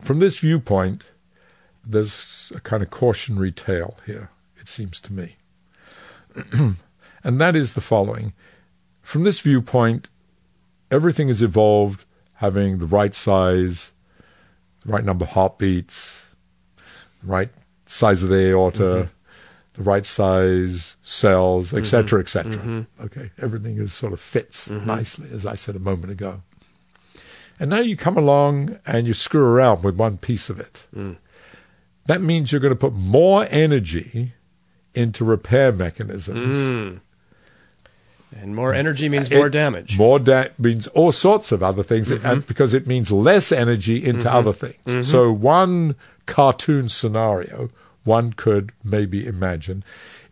[0.00, 1.04] from this viewpoint,
[1.86, 5.36] there's a kind of cautionary tale here, it seems to me.
[7.24, 8.34] And that is the following.
[9.00, 10.08] From this viewpoint,
[10.90, 12.04] everything is evolved
[12.34, 13.92] having the right size,
[14.84, 16.34] the right number of heartbeats,
[17.22, 17.48] the right
[17.86, 19.10] size of the aorta, mm-hmm.
[19.74, 22.20] The right size cells, etc., mm-hmm.
[22.20, 22.52] etc.
[22.52, 23.04] Mm-hmm.
[23.04, 24.86] Okay, everything is sort of fits mm-hmm.
[24.86, 26.42] nicely, as I said a moment ago.
[27.60, 30.86] And now you come along and you screw around with one piece of it.
[30.94, 31.16] Mm.
[32.06, 34.32] That means you're going to put more energy
[34.94, 36.56] into repair mechanisms.
[36.56, 37.00] Mm.
[38.40, 39.96] And more energy means more it, damage.
[39.96, 42.40] More da- means all sorts of other things mm-hmm.
[42.40, 44.36] because it means less energy into mm-hmm.
[44.36, 44.82] other things.
[44.86, 45.02] Mm-hmm.
[45.02, 45.94] So, one
[46.26, 47.70] cartoon scenario
[48.04, 49.82] one could maybe imagine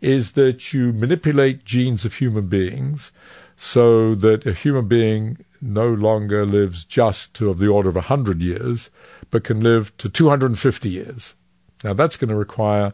[0.01, 3.11] is that you manipulate genes of human beings
[3.55, 8.41] so that a human being no longer lives just to of the order of 100
[8.41, 8.89] years,
[9.31, 11.35] but can live to 250 years.
[11.83, 12.93] Now, that's going to require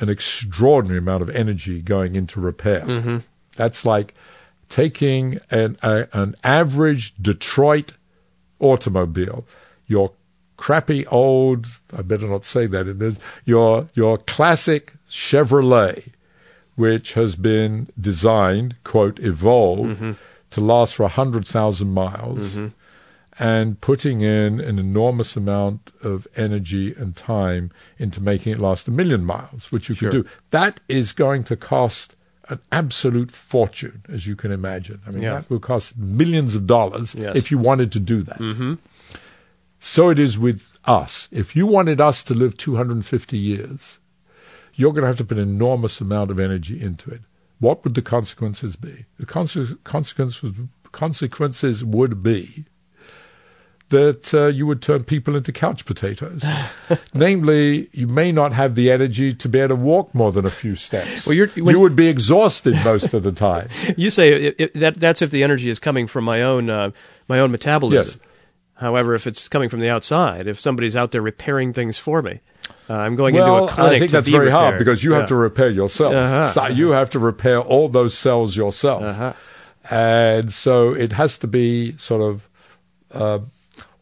[0.00, 2.82] an extraordinary amount of energy going into repair.
[2.82, 3.18] Mm-hmm.
[3.56, 4.14] That's like
[4.68, 7.94] taking an, a, an average Detroit
[8.58, 9.46] automobile,
[9.86, 10.12] your
[10.64, 16.08] crappy old, I better not say that it is, your, your classic Chevrolet,
[16.74, 20.12] which has been designed, quote, evolved mm-hmm.
[20.52, 22.54] to last for 100,000 miles.
[22.54, 22.68] Mm-hmm
[23.36, 28.92] and putting in an enormous amount of energy and time into making it last a
[28.92, 30.08] million miles, which you sure.
[30.08, 30.28] can do.
[30.50, 32.14] That is going to cost
[32.48, 35.00] an absolute fortune, as you can imagine.
[35.04, 35.34] I mean, yeah.
[35.34, 37.34] that will cost millions of dollars yes.
[37.34, 38.38] if you wanted to do that.
[38.38, 38.74] Mm-hmm.
[39.84, 41.28] So it is with us.
[41.30, 43.98] If you wanted us to live 250 years,
[44.74, 47.20] you're going to have to put an enormous amount of energy into it.
[47.60, 49.04] What would the consequences be?
[49.18, 49.76] The consequences,
[50.90, 52.64] consequences would be
[53.90, 56.42] that uh, you would turn people into couch potatoes.
[57.14, 60.50] Namely, you may not have the energy to be able to walk more than a
[60.50, 61.26] few steps.
[61.26, 63.68] Well, you would be exhausted most of the time.
[63.98, 66.90] You say it, it, that that's if the energy is coming from my own uh,
[67.28, 68.18] my own metabolism.
[68.20, 68.23] Yes.
[68.76, 72.40] However, if it's coming from the outside, if somebody's out there repairing things for me,
[72.90, 73.92] uh, I'm going well, into a clinic.
[73.92, 74.60] I think that's very repaired.
[74.60, 75.20] hard because you yeah.
[75.20, 76.14] have to repair yourself.
[76.14, 76.48] Uh-huh.
[76.48, 79.32] So you have to repair all those cells yourself, uh-huh.
[79.90, 82.48] and so it has to be sort of
[83.12, 83.38] uh,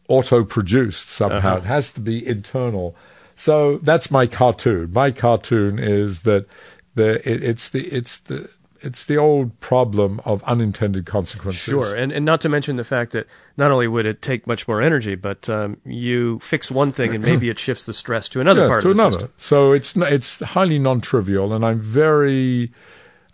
[0.07, 1.37] auto produced somehow.
[1.37, 1.57] Uh-huh.
[1.57, 2.95] It has to be internal.
[3.35, 4.91] So that's my cartoon.
[4.91, 6.47] My cartoon is that
[6.95, 8.49] the it, it's the it's the
[8.83, 11.63] it's the old problem of unintended consequences.
[11.63, 13.27] Sure, and and not to mention the fact that
[13.57, 17.23] not only would it take much more energy, but um, you fix one thing and
[17.23, 19.19] maybe it shifts the stress to another yes, part to of the another.
[19.19, 19.33] System.
[19.37, 22.71] So it's it's highly non-trivial, and I'm very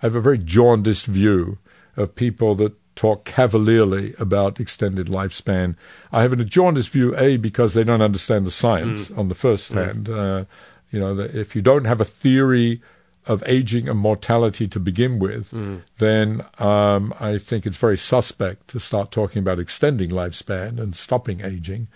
[0.01, 1.57] I have a very jaundiced view
[1.97, 5.75] of people that talk cavalierly about extended lifespan.
[6.11, 9.17] I have a jaundiced view, A, because they don't understand the science mm.
[9.17, 9.85] on the first mm.
[9.85, 10.09] hand.
[10.09, 10.45] Uh,
[10.91, 12.81] you know, if you don't have a theory
[13.29, 15.81] of aging and mortality to begin with, mm.
[15.99, 21.41] then um, I think it's very suspect to start talking about extending lifespan and stopping
[21.41, 21.87] aging.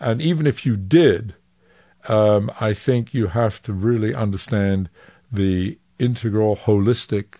[0.00, 1.34] And even if you did,
[2.08, 4.88] um, I think you have to really understand
[5.30, 7.34] the integral, holistic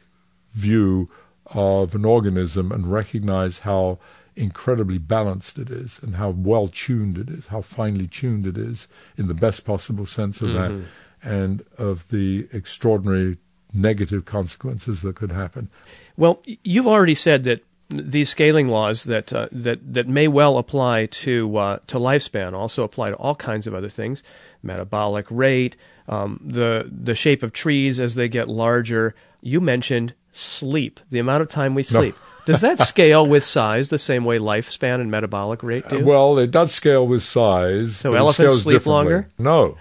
[0.53, 1.09] view
[1.47, 3.99] of an organism and recognize how
[4.37, 8.89] incredibly balanced it is and how well tuned it is, how finely tuned it is
[9.17, 10.81] in the best possible sense of mm-hmm.
[10.81, 10.85] that,
[11.23, 13.39] and of the extraordinary
[13.73, 15.69] negative consequences that could happen.
[16.17, 21.07] Well, you've already said that these scaling laws that uh, that that may well apply
[21.07, 24.23] to uh, to lifespan also apply to all kinds of other things,
[24.63, 29.15] metabolic rate, um, the the shape of trees as they get larger.
[29.41, 32.15] You mentioned sleep, the amount of time we sleep.
[32.15, 32.53] No.
[32.53, 36.01] does that scale with size the same way lifespan and metabolic rate do?
[36.01, 37.97] Uh, well, it does scale with size.
[37.97, 39.31] So elephants sleep longer?
[39.39, 39.79] No.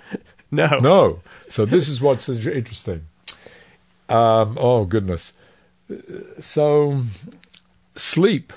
[0.51, 0.79] No.
[0.79, 1.19] No.
[1.49, 3.07] So this is what's interesting.
[4.09, 5.33] Um, oh, goodness.
[6.39, 7.03] So
[7.95, 8.53] sleep,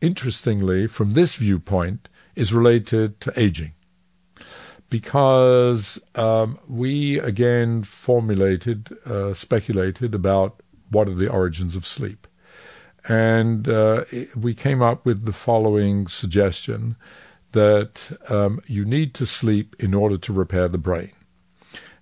[0.00, 3.72] interestingly, from this viewpoint, is related to aging
[4.88, 12.26] because um, we again formulated, uh, speculated about what are the origins of sleep.
[13.08, 14.04] And uh,
[14.36, 16.96] we came up with the following suggestion
[17.52, 21.12] that um, you need to sleep in order to repair the brain.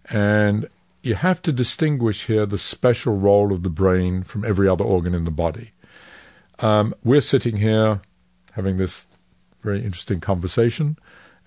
[0.09, 0.69] And
[1.03, 5.15] you have to distinguish here the special role of the brain from every other organ
[5.15, 5.71] in the body.
[6.59, 8.03] Um, we're sitting here
[8.53, 9.07] having this
[9.63, 10.99] very interesting conversation,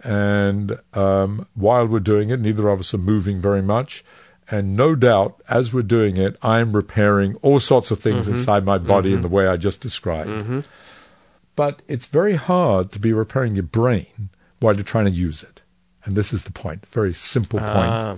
[0.03, 4.03] and um, while we're doing it, neither of us are moving very much.
[4.49, 8.35] And no doubt, as we're doing it, I'm repairing all sorts of things mm-hmm.
[8.35, 9.17] inside my body mm-hmm.
[9.17, 10.29] in the way I just described.
[10.29, 10.59] Mm-hmm.
[11.55, 14.29] But it's very hard to be repairing your brain
[14.59, 15.61] while you're trying to use it.
[16.05, 17.71] And this is the point, very simple point.
[17.73, 18.17] Ah.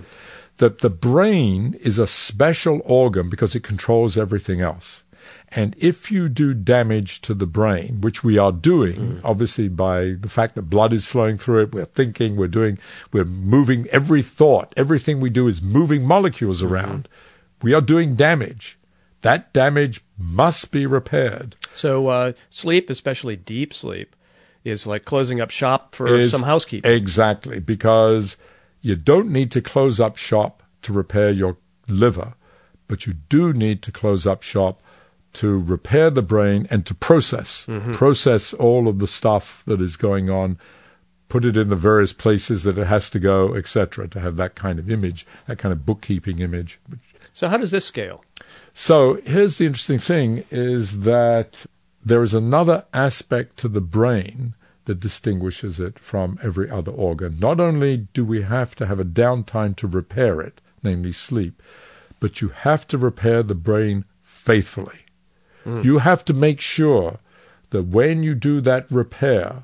[0.58, 5.04] That the brain is a special organ because it controls everything else.
[5.50, 9.20] And if you do damage to the brain, which we are doing, mm.
[9.22, 12.78] obviously by the fact that blood is flowing through it, we're thinking, we're doing,
[13.12, 16.74] we're moving every thought, everything we do is moving molecules mm-hmm.
[16.74, 17.08] around.
[17.62, 18.78] We are doing damage.
[19.22, 21.56] That damage must be repaired.
[21.76, 24.16] So, uh, sleep, especially deep sleep,
[24.64, 26.90] is like closing up shop for is, some housekeeping.
[26.90, 28.36] Exactly, because
[28.80, 31.56] you don't need to close up shop to repair your
[31.88, 32.34] liver,
[32.88, 34.82] but you do need to close up shop
[35.34, 37.92] to repair the brain and to process, mm-hmm.
[37.92, 40.58] process all of the stuff that is going on,
[41.28, 44.54] put it in the various places that it has to go, etc., to have that
[44.54, 46.80] kind of image, that kind of bookkeeping image.
[47.32, 48.24] So how does this scale?
[48.78, 51.64] So here's the interesting thing is that
[52.04, 54.54] there is another aspect to the brain
[54.84, 57.38] that distinguishes it from every other organ.
[57.40, 61.62] Not only do we have to have a downtime to repair it, namely sleep,
[62.20, 65.06] but you have to repair the brain faithfully.
[65.64, 65.82] Mm.
[65.82, 67.20] You have to make sure
[67.70, 69.62] that when you do that repair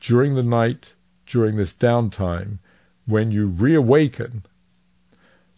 [0.00, 0.92] during the night,
[1.24, 2.58] during this downtime,
[3.06, 4.44] when you reawaken,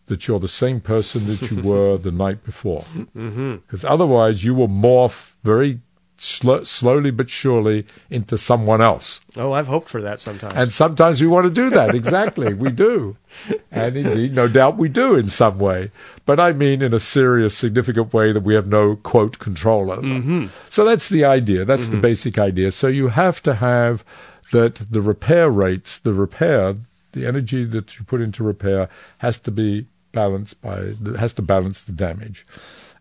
[0.07, 2.85] that you're the same person that you were the night before.
[2.95, 3.87] Because mm-hmm.
[3.87, 5.81] otherwise, you will morph very
[6.17, 9.21] sl- slowly but surely into someone else.
[9.37, 10.55] Oh, I've hoped for that sometimes.
[10.55, 11.95] And sometimes we want to do that.
[12.05, 12.53] Exactly.
[12.53, 13.17] we do.
[13.71, 15.91] And indeed, no doubt we do in some way.
[16.27, 20.03] But I mean in a serious, significant way that we have no, quote, control over.
[20.03, 20.47] Mm-hmm.
[20.69, 21.65] So that's the idea.
[21.65, 21.93] That's mm-hmm.
[21.95, 22.71] the basic idea.
[22.73, 24.05] So you have to have
[24.53, 26.77] that the repair rates, the repair,
[27.13, 28.89] the energy that you put into repair
[29.19, 32.47] has to be balanced by, has to balance the damage.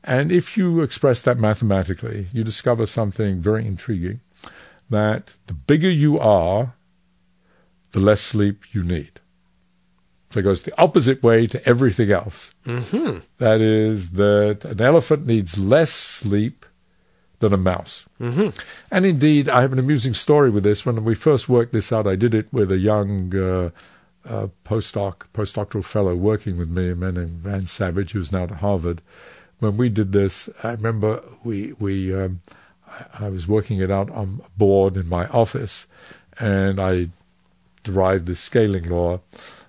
[0.04, 4.20] And if you express that mathematically, you discover something very intriguing
[4.90, 6.74] that the bigger you are,
[7.94, 9.22] the less sleep you need.
[10.32, 12.52] So it goes the opposite way to everything else.
[12.66, 13.20] Mm-hmm.
[13.38, 16.66] That is, that an elephant needs less sleep
[17.40, 18.06] than a mouse.
[18.20, 18.50] Mm-hmm.
[18.90, 20.86] And indeed, I have an amusing story with this.
[20.86, 23.70] When we first worked this out, I did it with a young uh,
[24.28, 28.52] uh, postdoc, postdoctoral fellow working with me, a man named Van Savage, who's now at
[28.52, 29.02] Harvard
[29.64, 32.42] when we did this, I remember we we um,
[32.86, 35.88] I, I, was working it out on a board in my office,
[36.38, 37.10] and I
[37.84, 39.22] derived this scaling law,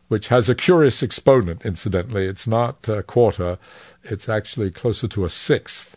[0.09, 1.65] which has a curious exponent.
[1.65, 3.57] Incidentally, it's not a quarter;
[4.03, 5.97] it's actually closer to a sixth.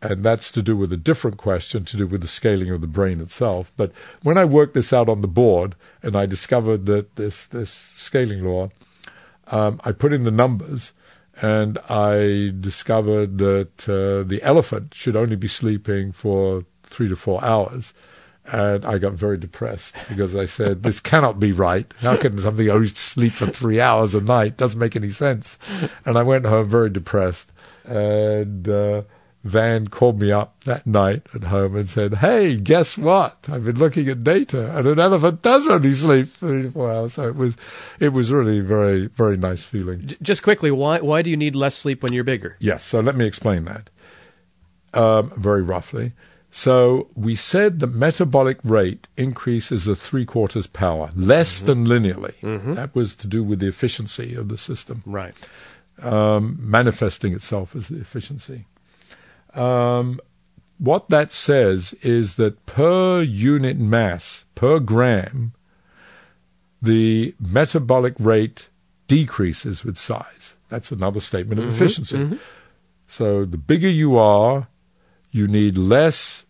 [0.00, 2.86] And that's to do with a different question, to do with the scaling of the
[2.86, 3.72] brain itself.
[3.76, 3.90] But
[4.22, 8.44] when I worked this out on the board, and I discovered that this this scaling
[8.44, 8.70] law,
[9.48, 10.92] um, I put in the numbers,
[11.40, 17.44] and I discovered that uh, the elephant should only be sleeping for three to four
[17.44, 17.94] hours.
[18.50, 21.92] And I got very depressed because I said, this cannot be right.
[22.00, 24.56] How can something only sleep for three hours a night?
[24.56, 25.58] Doesn't make any sense.
[26.06, 27.52] And I went home very depressed.
[27.84, 29.02] And uh,
[29.44, 33.36] Van called me up that night at home and said, Hey, guess what?
[33.48, 37.14] I've been looking at data and an elephant does only sleep three to four hours.
[37.14, 37.56] So it was,
[38.00, 40.14] it was really very, very nice feeling.
[40.20, 42.56] Just quickly, why, why do you need less sleep when you're bigger?
[42.58, 42.84] Yes.
[42.84, 43.90] So let me explain that,
[44.92, 46.12] um, very roughly.
[46.50, 51.66] So we said the metabolic rate increases the three quarters power, less mm-hmm.
[51.66, 52.34] than linearly.
[52.42, 52.74] Mm-hmm.
[52.74, 55.02] That was to do with the efficiency of the system.
[55.06, 55.34] Right.
[56.02, 58.66] Um, manifesting itself as the efficiency.
[59.54, 60.20] Um,
[60.78, 65.52] what that says is that per unit mass, per gram,
[66.80, 68.68] the metabolic rate
[69.08, 70.56] decreases with size.
[70.68, 72.18] That's another statement mm-hmm, of efficiency.
[72.18, 72.36] Mm-hmm.
[73.06, 74.68] So the bigger you are,
[75.30, 76.44] you need less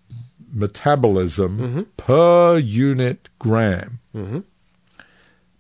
[0.53, 1.83] metabolism mm-hmm.
[1.97, 4.01] per unit gram.
[4.15, 4.41] Mm-hmm.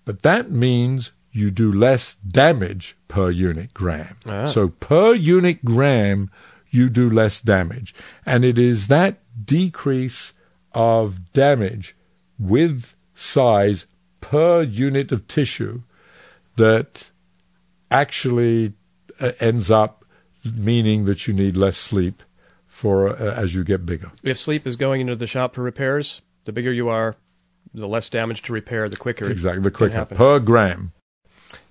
[0.05, 4.16] But that means you do less damage per unit gram.
[4.26, 4.47] Ah.
[4.47, 6.30] So per unit gram,
[6.71, 7.95] you do less damage.
[8.27, 10.33] And it is that decrease
[10.73, 11.97] of damage
[12.39, 13.87] with size
[14.21, 15.83] per unit of tissue
[16.57, 17.11] that
[17.91, 18.75] actually
[19.21, 20.05] uh, ends up
[20.55, 22.23] meaning that you need less sleep
[22.66, 24.12] for uh, as you get bigger.
[24.23, 27.16] If sleep is going into the shop for repairs, the bigger you are,
[27.75, 29.29] the less damage to repair, the quicker.
[29.31, 30.93] Exactly, the quicker per gram.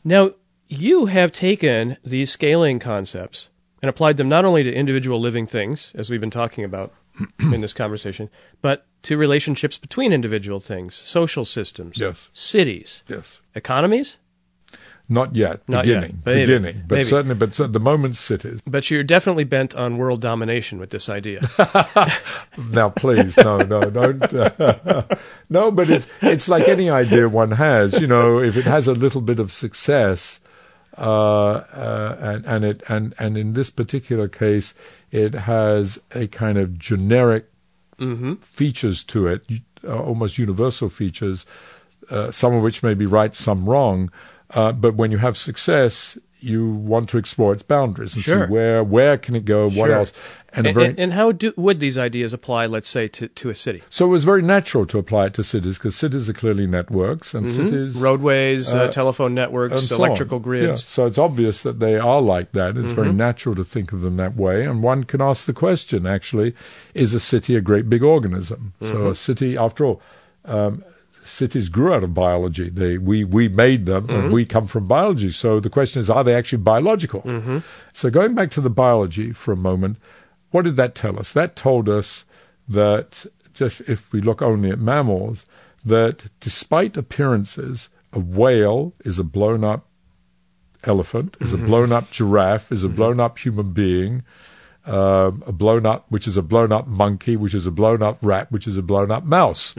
[0.04, 0.32] Now
[0.68, 3.50] you have taken these scaling concepts
[3.88, 6.94] and applied them not only to individual living things, as we've been talking about
[7.40, 8.30] in this conversation,
[8.62, 12.30] but to relationships between individual things, social systems, yes.
[12.34, 13.40] cities, yes.
[13.56, 14.18] economies.
[15.08, 15.62] Not yet.
[15.70, 16.22] Not beginning.
[16.26, 16.36] Yet.
[16.36, 16.84] Beginning.
[16.86, 17.08] But Maybe.
[17.08, 18.62] certainly, but the moment cities.
[18.68, 21.40] But you're definitely bent on world domination with this idea.
[22.72, 24.22] now, please, no, no, don't.
[25.50, 28.02] No, but it's it's like any idea one has.
[28.02, 30.42] You know, if it has a little bit of success,
[30.98, 34.74] uh, uh, and and it and and in this particular case,
[35.12, 37.46] it has a kind of generic
[38.00, 38.36] Mm-hmm.
[38.36, 39.42] features to it,
[39.84, 41.48] uh, almost universal features,
[42.12, 44.12] uh, some of which may be right, some wrong.
[44.52, 48.46] Uh, but when you have success, you want to explore its boundaries and Sure.
[48.48, 49.92] see where where can it go, what Sure.
[49.92, 50.14] else.
[50.54, 53.50] And, And, very, and, and how do, would these ideas apply, let's say, to, to
[53.50, 53.84] a city?
[53.90, 57.34] so it was very natural to apply it to cities because cities are clearly networks
[57.34, 60.68] and cities Roadways, uh, uh, telephone networks, so electrical grids.
[60.68, 62.78] Yeah, so it's obvious that they are like that.
[62.78, 63.18] It's very Mm-hmm.
[63.18, 64.66] natural to think of them that way.
[64.66, 66.54] And one can ask the question, actually,
[66.94, 68.74] is a city a great big organism?
[68.82, 68.94] Mm-hmm.
[68.94, 70.02] So a city, after all,
[70.46, 70.84] um,
[71.28, 72.70] cities grew out of biology.
[72.70, 74.20] They, we, we made them Mm-hmm.
[74.20, 75.32] and we come from biology.
[75.32, 77.22] So the question is, are they actually biological?
[77.22, 77.60] Mm-hmm.
[77.94, 79.98] So going back to the biology for a moment,
[80.52, 81.34] what did that tell us?
[81.34, 82.26] That told us
[82.68, 85.46] that just if we look only at mammals,
[85.84, 89.88] that despite appearances, a whale is a blown up
[90.84, 94.24] elephant, is a blown up giraffe, is a blown up human being,
[94.88, 98.18] um, a blown up, which is a blown up monkey, which is a blown up
[98.22, 99.74] rat, which is a blown up mouse,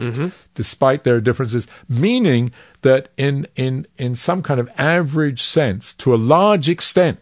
[0.53, 2.51] despite their differences, meaning
[2.81, 7.19] that in, in, in some kind of average sense, to a large extent,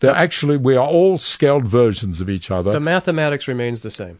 [0.00, 2.72] they're actually, we are all scaled versions of each other.
[2.72, 4.18] The mathematics remains the same.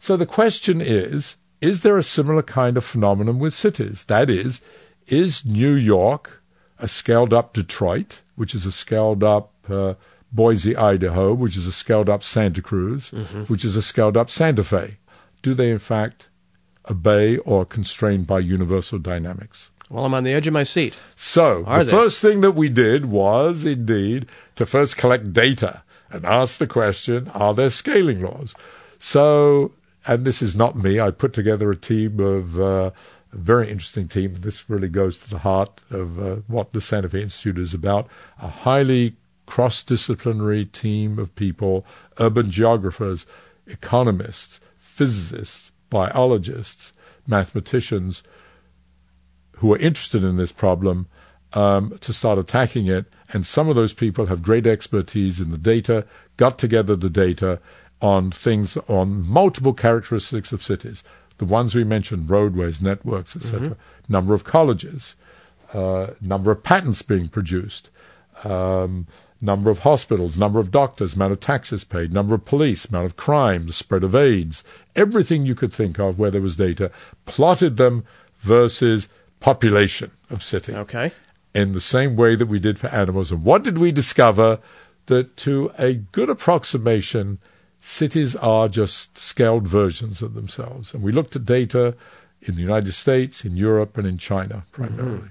[0.00, 4.06] So the question is is there a similar kind of phenomenon with cities?
[4.06, 4.60] That is,
[5.06, 6.42] is New York
[6.80, 9.94] a scaled up Detroit, which is a scaled up uh,
[10.32, 13.10] Boise, Idaho, which is a scaled up Santa Cruz,
[13.48, 14.96] which is a scaled up Santa Fe?
[15.42, 16.28] Do they in fact
[16.90, 19.70] obey or constrained by universal dynamics?
[19.90, 20.94] Well, I'm on the edge of my seat.
[21.14, 21.90] So Are the they?
[21.90, 24.26] first thing that we did was indeed
[24.56, 28.54] to first collect data and ask the question: Are there scaling laws?
[28.98, 29.72] So,
[30.06, 30.98] and this is not me.
[30.98, 32.90] I put together a team of uh,
[33.32, 34.36] a very interesting team.
[34.40, 38.08] This really goes to the heart of uh, what the Santa Fe Institute is about.
[38.40, 39.16] A highly
[39.52, 41.84] cross-disciplinary team of people:
[42.18, 43.26] urban geographers,
[43.66, 46.94] economists, physicists, biologists,
[47.26, 48.22] mathematicians
[49.56, 51.06] who are interested in this problem
[51.52, 53.04] um, to start attacking it.
[53.34, 56.06] And some of those people have great expertise in the data,
[56.38, 57.60] got together the data
[58.00, 61.04] on things, on multiple characteristics of cities.
[61.36, 63.76] The ones we mentioned, roadways, networks, etc.,
[64.08, 65.14] number of colleges,
[65.74, 67.90] uh, number of patents being produced,
[68.44, 69.06] um,
[69.42, 73.16] number of hospitals, number of doctors, amount of taxes paid, number of police, amount of
[73.16, 74.62] crime, the spread of AIDS,
[74.94, 76.90] everything you could think of where there was data,
[77.26, 78.04] plotted them
[78.40, 79.08] versus
[79.40, 81.12] population of city Okay.
[81.54, 83.32] in the same way that we did for animals.
[83.32, 84.60] And what did we discover?
[85.06, 87.40] That to a good approximation,
[87.80, 90.94] cities are just scaled versions of themselves.
[90.94, 91.96] And we looked at data
[92.40, 95.30] in the United States, in Europe, and in China primarily.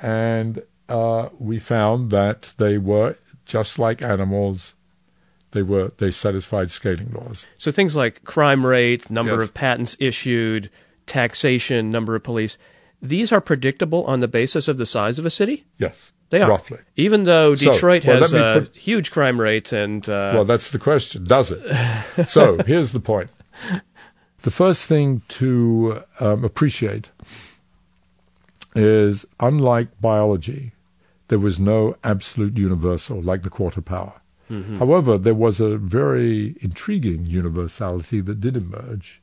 [0.00, 0.06] Mm-hmm.
[0.06, 4.74] And uh, we found that they were just like animals.
[5.52, 7.46] They were they satisfied scaling laws.
[7.58, 9.42] So things like crime rate, number Yes.
[9.44, 10.68] of patents issued,
[11.06, 12.58] taxation, number of police,
[13.00, 15.64] these are predictable on the basis of the size of a city?
[15.78, 16.48] Yes, They are.
[16.48, 16.78] roughly.
[16.96, 20.70] Even though So, Detroit well, has a put- huge crime rate and uh, Well, that's
[20.70, 21.62] the question, does it?
[22.26, 23.30] so here's the point.
[24.42, 27.10] The first thing to um, appreciate
[28.74, 30.72] is unlike biology,
[31.28, 34.20] there was no absolute universal like the quarter power.
[34.50, 34.78] Mm-hmm.
[34.78, 39.22] However, there was a very intriguing universality that did emerge,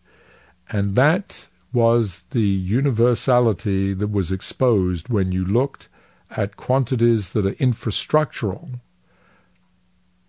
[0.69, 5.87] and that was the universality that was exposed when you looked
[6.31, 8.79] at quantities that are infrastructural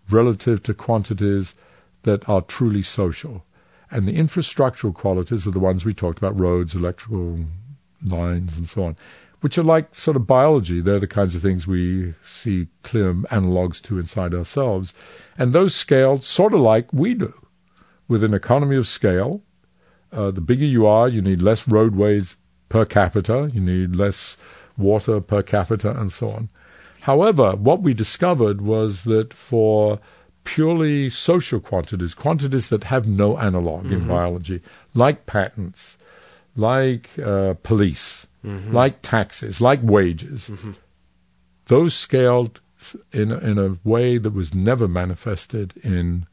[0.09, 1.55] relative to quantities
[2.03, 3.45] that are truly social.
[3.89, 7.45] And the infrastructural qualities are the ones we talked about roads, electrical
[8.03, 8.95] lines, and so on,
[9.41, 10.81] which are like sort of biology.
[10.81, 14.93] They're the kinds of things we see clear analogues to inside ourselves.
[15.37, 17.33] And those scaled sort of like we do,
[18.07, 19.41] with an economy of scale.
[20.11, 22.37] Uh, the bigger you are, you need less roadways
[22.69, 24.37] per capita, you need less
[24.77, 26.49] water per capita, and so on.
[27.01, 29.99] However, what we discovered was that for
[30.43, 34.61] purely social quantities, quantities that have no analog in biology,
[34.93, 35.97] like patents,
[36.55, 38.27] like uh, police,
[38.71, 40.51] like taxes, like wages,
[41.67, 42.59] those scaled
[43.13, 46.25] in a- in a way that was never manifested in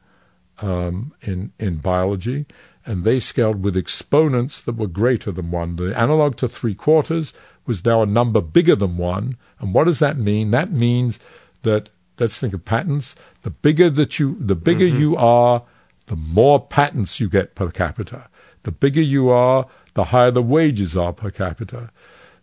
[0.61, 2.45] um, in in biology,
[2.85, 5.77] and they scaled with exponents that were greater than one.
[5.77, 7.33] The analog to three quarters
[7.65, 9.37] was now a number bigger than one.
[9.59, 10.51] And what does that mean?
[10.51, 11.19] That means
[11.63, 13.15] that let's think of patents.
[13.43, 15.63] The bigger that you, the bigger you are,
[16.07, 18.27] the more patents you get per capita.
[18.63, 21.89] The bigger you are, the higher the wages are per capita.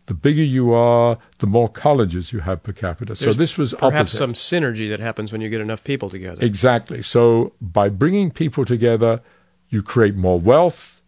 [0.09, 3.13] the bigger you are, the more colleges you have per capita.
[3.13, 4.19] There's so this was perhaps opposite.
[4.19, 6.45] some synergy that happens when you get enough people together.
[6.45, 7.03] Exactly.
[7.03, 9.21] So by bringing people together,
[9.69, 11.03] you create more wealth,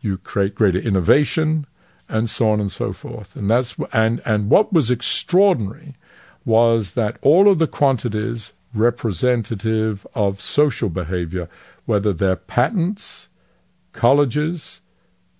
[0.00, 1.66] you create greater innovation,
[2.08, 3.36] and so on and so forth.
[3.36, 5.94] And that's and and what was extraordinary
[6.46, 11.50] was that all of the quantities representative of social behavior,
[11.84, 13.27] whether they're patents,
[13.92, 14.80] colleges,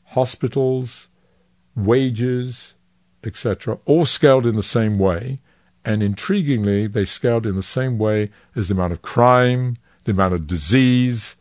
[0.04, 1.08] hospitals,
[1.76, 2.74] wages,
[3.24, 5.40] etc., all scaled in the same way.
[5.84, 10.34] And intriguingly, they scaled in the same way as the amount of crime, the amount
[10.34, 11.36] of disease,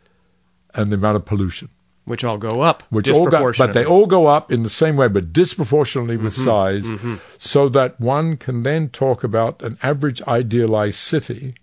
[0.74, 1.70] and the amount of pollution.
[2.05, 2.84] Which all go up.
[2.89, 6.34] Which all go, but they all go up in the same way, but disproportionately with
[6.34, 7.16] mm-hmm, size, mm-hmm.
[7.38, 11.55] so that one can then talk about an average idealized city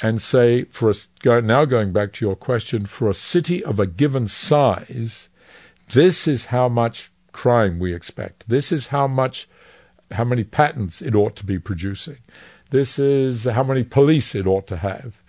[0.00, 0.92] and say, for
[1.24, 5.28] now going back to your question, for a city of a given size,
[5.92, 8.44] this is how much crime we expect.
[8.48, 9.48] This is how much,
[10.12, 12.18] how many patents it ought to be producing.
[12.70, 15.22] This is how many police it ought to have.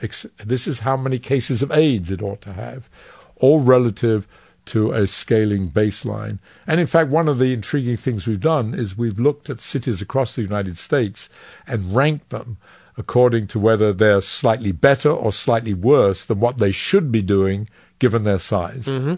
[0.44, 2.90] This is how many cases of AIDS it ought to have,
[3.38, 4.28] all relative
[4.66, 6.38] to a scaling baseline.
[6.68, 10.02] And in fact, one of the intriguing things we've done is we've looked at cities
[10.02, 11.30] across the United States
[11.66, 12.58] and ranked them
[13.00, 17.68] according to whether they're slightly better or slightly worse than what they should be doing
[17.98, 18.86] given their size.
[18.86, 19.16] Mm-hmm.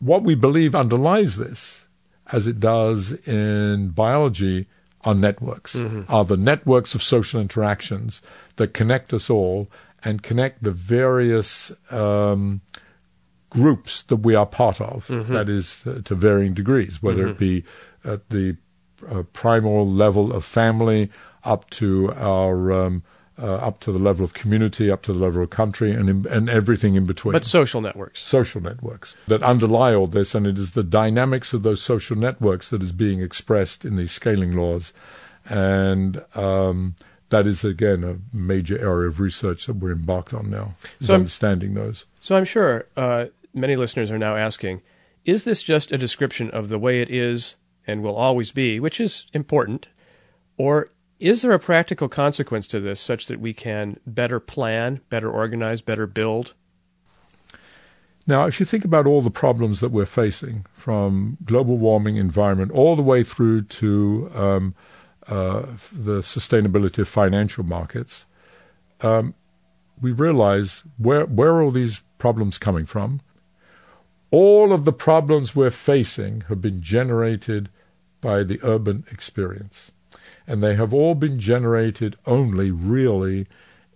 [0.00, 1.86] What we believe underlies this
[2.32, 4.66] as it does in biology,
[5.02, 6.02] are networks, mm-hmm.
[6.12, 8.20] are the networks of social interactions
[8.56, 9.68] that connect us all
[10.04, 12.60] and connect the various um,
[13.48, 15.32] groups that we are part of, mm-hmm.
[15.32, 17.30] that is, uh, to varying degrees, whether mm-hmm.
[17.30, 17.64] it be
[18.04, 18.56] at the
[19.08, 21.10] uh, primal level of family
[21.48, 23.02] up to our um,
[23.40, 26.26] uh, up to the level of community, up to the level of country, and in,
[26.26, 27.32] and everything in between.
[27.32, 31.62] But social networks, social networks that underlie all this, and it is the dynamics of
[31.62, 34.92] those social networks that is being expressed in these scaling laws,
[35.48, 36.96] and um,
[37.30, 40.74] that is again a major area of research that we're embarked on now.
[41.00, 42.06] Is so understanding those.
[42.20, 44.82] So I'm sure uh, many listeners are now asking:
[45.24, 47.54] Is this just a description of the way it is
[47.86, 49.86] and will always be, which is important,
[50.56, 50.90] or
[51.20, 55.80] is there a practical consequence to this such that we can better plan, better organize,
[55.80, 56.54] better build?
[58.26, 62.70] Now, if you think about all the problems that we're facing, from global warming, environment,
[62.72, 64.74] all the way through to um,
[65.26, 68.26] uh, the sustainability of financial markets,
[69.00, 69.34] um,
[70.00, 73.20] we realize where where are all these problems coming from?
[74.30, 77.70] All of the problems we're facing have been generated
[78.20, 79.90] by the urban experience
[80.48, 83.46] and they have all been generated only really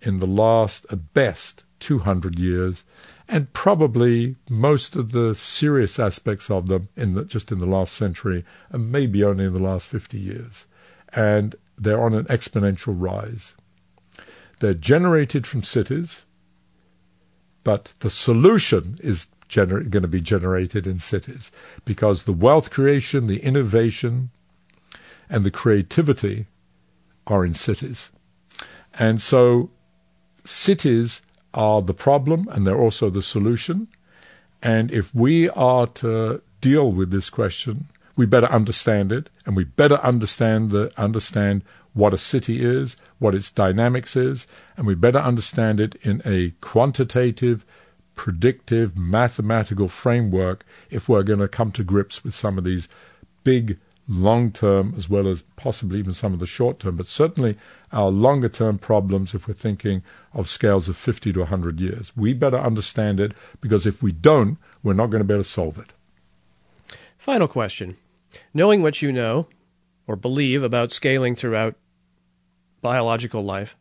[0.02, 2.84] in the last, at best, 200 years,
[3.26, 7.94] and probably most of the serious aspects of them in the, just in the last
[7.94, 10.66] century, and maybe only in the last 50 years.
[11.14, 13.54] And they're on an exponential rise.
[14.60, 16.26] They're generated from cities,
[17.64, 21.50] but the solution is gener- going to be generated in cities
[21.86, 24.30] because the wealth creation, the innovation,
[25.32, 26.46] and the creativity
[27.26, 28.10] are in cities.
[28.92, 29.70] And so
[30.44, 31.22] cities
[31.54, 33.88] are the problem and they're also the solution.
[34.62, 39.64] And if we are to deal with this question, we better understand it and we
[39.64, 41.64] better understand the understand
[41.94, 46.50] what a city is, what its dynamics is, and we better understand it in a
[46.60, 47.64] quantitative,
[48.14, 52.86] predictive, mathematical framework if we're going to come to grips with some of these
[53.44, 53.78] big
[54.08, 57.56] long term as well as possibly even some of the short term, but certainly
[57.92, 60.02] our longer term problems if we're thinking
[60.34, 62.12] of scales of 50 to 100 years.
[62.16, 65.48] We better understand it because if we don't, we're not going to be able to
[65.48, 65.92] solve it.
[67.18, 67.96] Final question.
[68.52, 69.46] Knowing what you know
[70.06, 71.76] or believe about scaling throughout
[72.80, 73.76] biological life,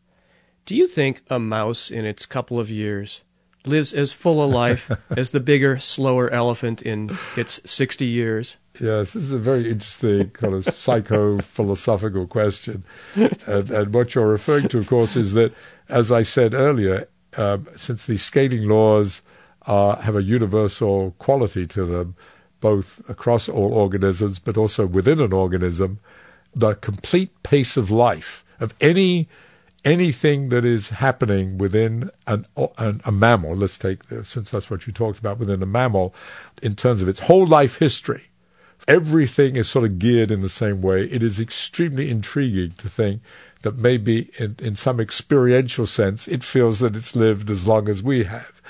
[0.64, 3.22] do you think a mouse in its couple of years
[3.64, 8.56] lives as full a life as the bigger, slower elephant in its 60 years?
[8.80, 12.84] Yes, this is a very interesting kind of psycho philosophical question.
[13.14, 15.52] And, and, what you're referring to, of course, is that,
[15.88, 19.22] as I said earlier, um, since the scaling laws
[19.66, 22.16] uh, have a universal quality to them,
[22.60, 26.00] both across all organisms, but also within an organism,
[26.54, 29.28] the complete pace of life of any
[29.84, 32.46] anything that is happening within an,
[32.78, 36.14] an, a mammal, let's take this, since that's what you talked about within a mammal,
[36.62, 38.24] in terms of its whole life history,
[38.86, 41.04] everything is sort of geared in the same way.
[41.04, 43.22] It is extremely intriguing to think
[43.62, 48.02] that maybe in, in some experiential sense, it feels that it's lived as long as
[48.02, 48.60] we have.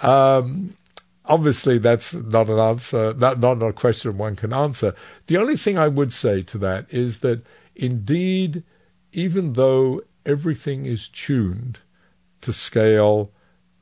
[0.00, 0.74] Um,
[1.24, 4.94] obviously that's not an answer, not, not a question one can answer.
[5.26, 7.44] The only thing I would say to that is that
[7.74, 8.62] indeed,
[9.12, 11.80] even though everything is tuned
[12.40, 13.30] to scale,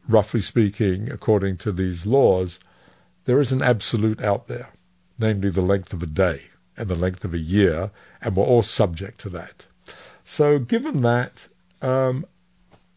[0.09, 2.61] roughly speaking, according to these laws,
[3.25, 4.71] there is an absolute out there,
[5.19, 6.43] namely the length of a day
[6.77, 9.67] and the length of a year, and we're all subject to that.
[10.25, 11.49] So, given that,
[11.83, 12.27] um,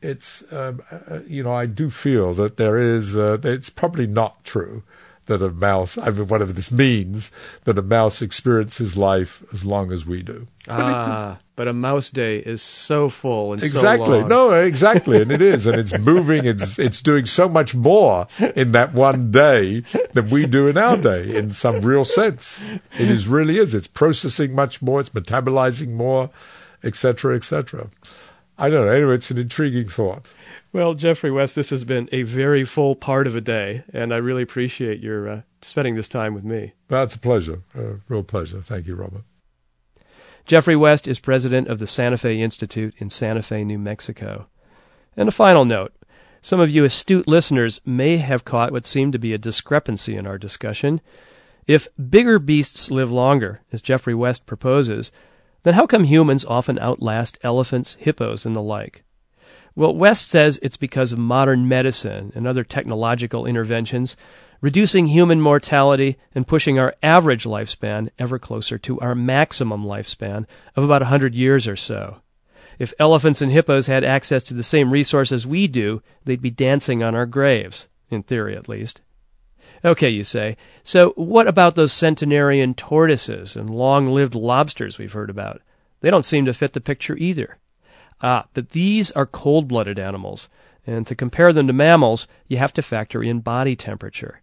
[0.02, 4.44] it's um, uh, you know I do feel that there is uh, it's probably not
[4.44, 4.84] true
[5.26, 7.32] that a mouse I mean whatever this means
[7.64, 10.48] that a mouse experiences life as long as we do.
[10.68, 15.42] Ah, but a mouse day is so full and exactly so no exactly and it
[15.42, 20.30] is and it's moving it's it's doing so much more in that one day than
[20.30, 22.62] we do in our day in some real sense.
[23.00, 23.74] It is really is.
[23.74, 25.00] It's processing much more.
[25.00, 26.30] It's metabolizing more,
[26.84, 27.36] etc.
[27.36, 27.90] etc.
[28.64, 28.94] I don't know.
[28.94, 30.26] Anyway, it's an intriguing thought.
[30.72, 34.18] Well, Geoffrey West, this has been a very full part of a day, and I
[34.18, 36.72] really appreciate your uh, spending this time with me.
[36.88, 38.62] That's a pleasure, a real pleasure.
[38.62, 39.24] Thank you, Robert.
[40.46, 44.48] Geoffrey West is president of the Santa Fe Institute in Santa Fe, New Mexico.
[45.18, 45.94] And a final note
[46.42, 50.26] some of you astute listeners may have caught what seemed to be a discrepancy in
[50.26, 51.02] our discussion.
[51.68, 55.12] If bigger beasts live longer, as Geoffrey West proposes,
[55.64, 59.04] then how come humans often outlast elephants, hippos, and the like?
[59.76, 64.16] Well, West says it's because of modern medicine and other technological interventions,
[64.62, 70.46] reducing human mortality and pushing our average lifespan ever closer to our maximum lifespan
[70.76, 72.18] of about a 100 years or so.
[72.80, 77.04] If elephants and hippos had access to the same resources we do, they'd be dancing
[77.04, 79.02] on our graves, in theory at least.
[79.86, 80.56] Okay, you say.
[80.84, 85.62] So what about those centenarian tortoises and long-lived lobsters we've heard about?
[86.00, 87.58] They don't seem to fit the picture either.
[88.22, 90.48] Ah, but these are cold-blooded animals,
[90.88, 94.42] and to compare them to mammals, you have to factor in body temperature.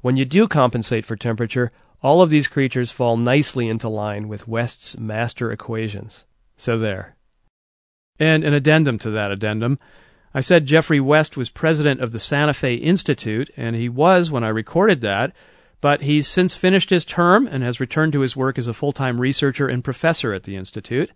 [0.00, 1.70] When you do compensate for temperature,
[2.02, 6.24] all of these creatures fall nicely into line with West's master equations.
[6.56, 7.16] So there.
[8.18, 9.78] And an addendum to that addendum.
[10.32, 14.44] I said Geoffrey West was president of the Santa Fe Institute, and he was when
[14.44, 15.32] I recorded that,
[15.80, 18.92] but he's since finished his term and has returned to his work as a full
[18.92, 21.10] time researcher and professor at the Institute.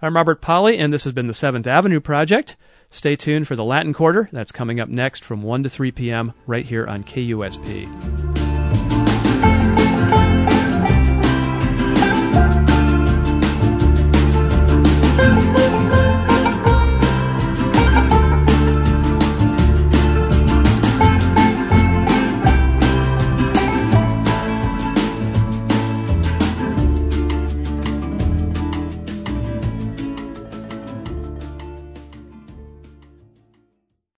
[0.00, 2.56] I'm Robert Pollie, and this has been the Seventh Avenue Project.
[2.90, 4.30] Stay tuned for the Latin Quarter.
[4.32, 6.32] That's coming up next from 1 to 3 p.m.
[6.46, 8.37] right here on KUSP.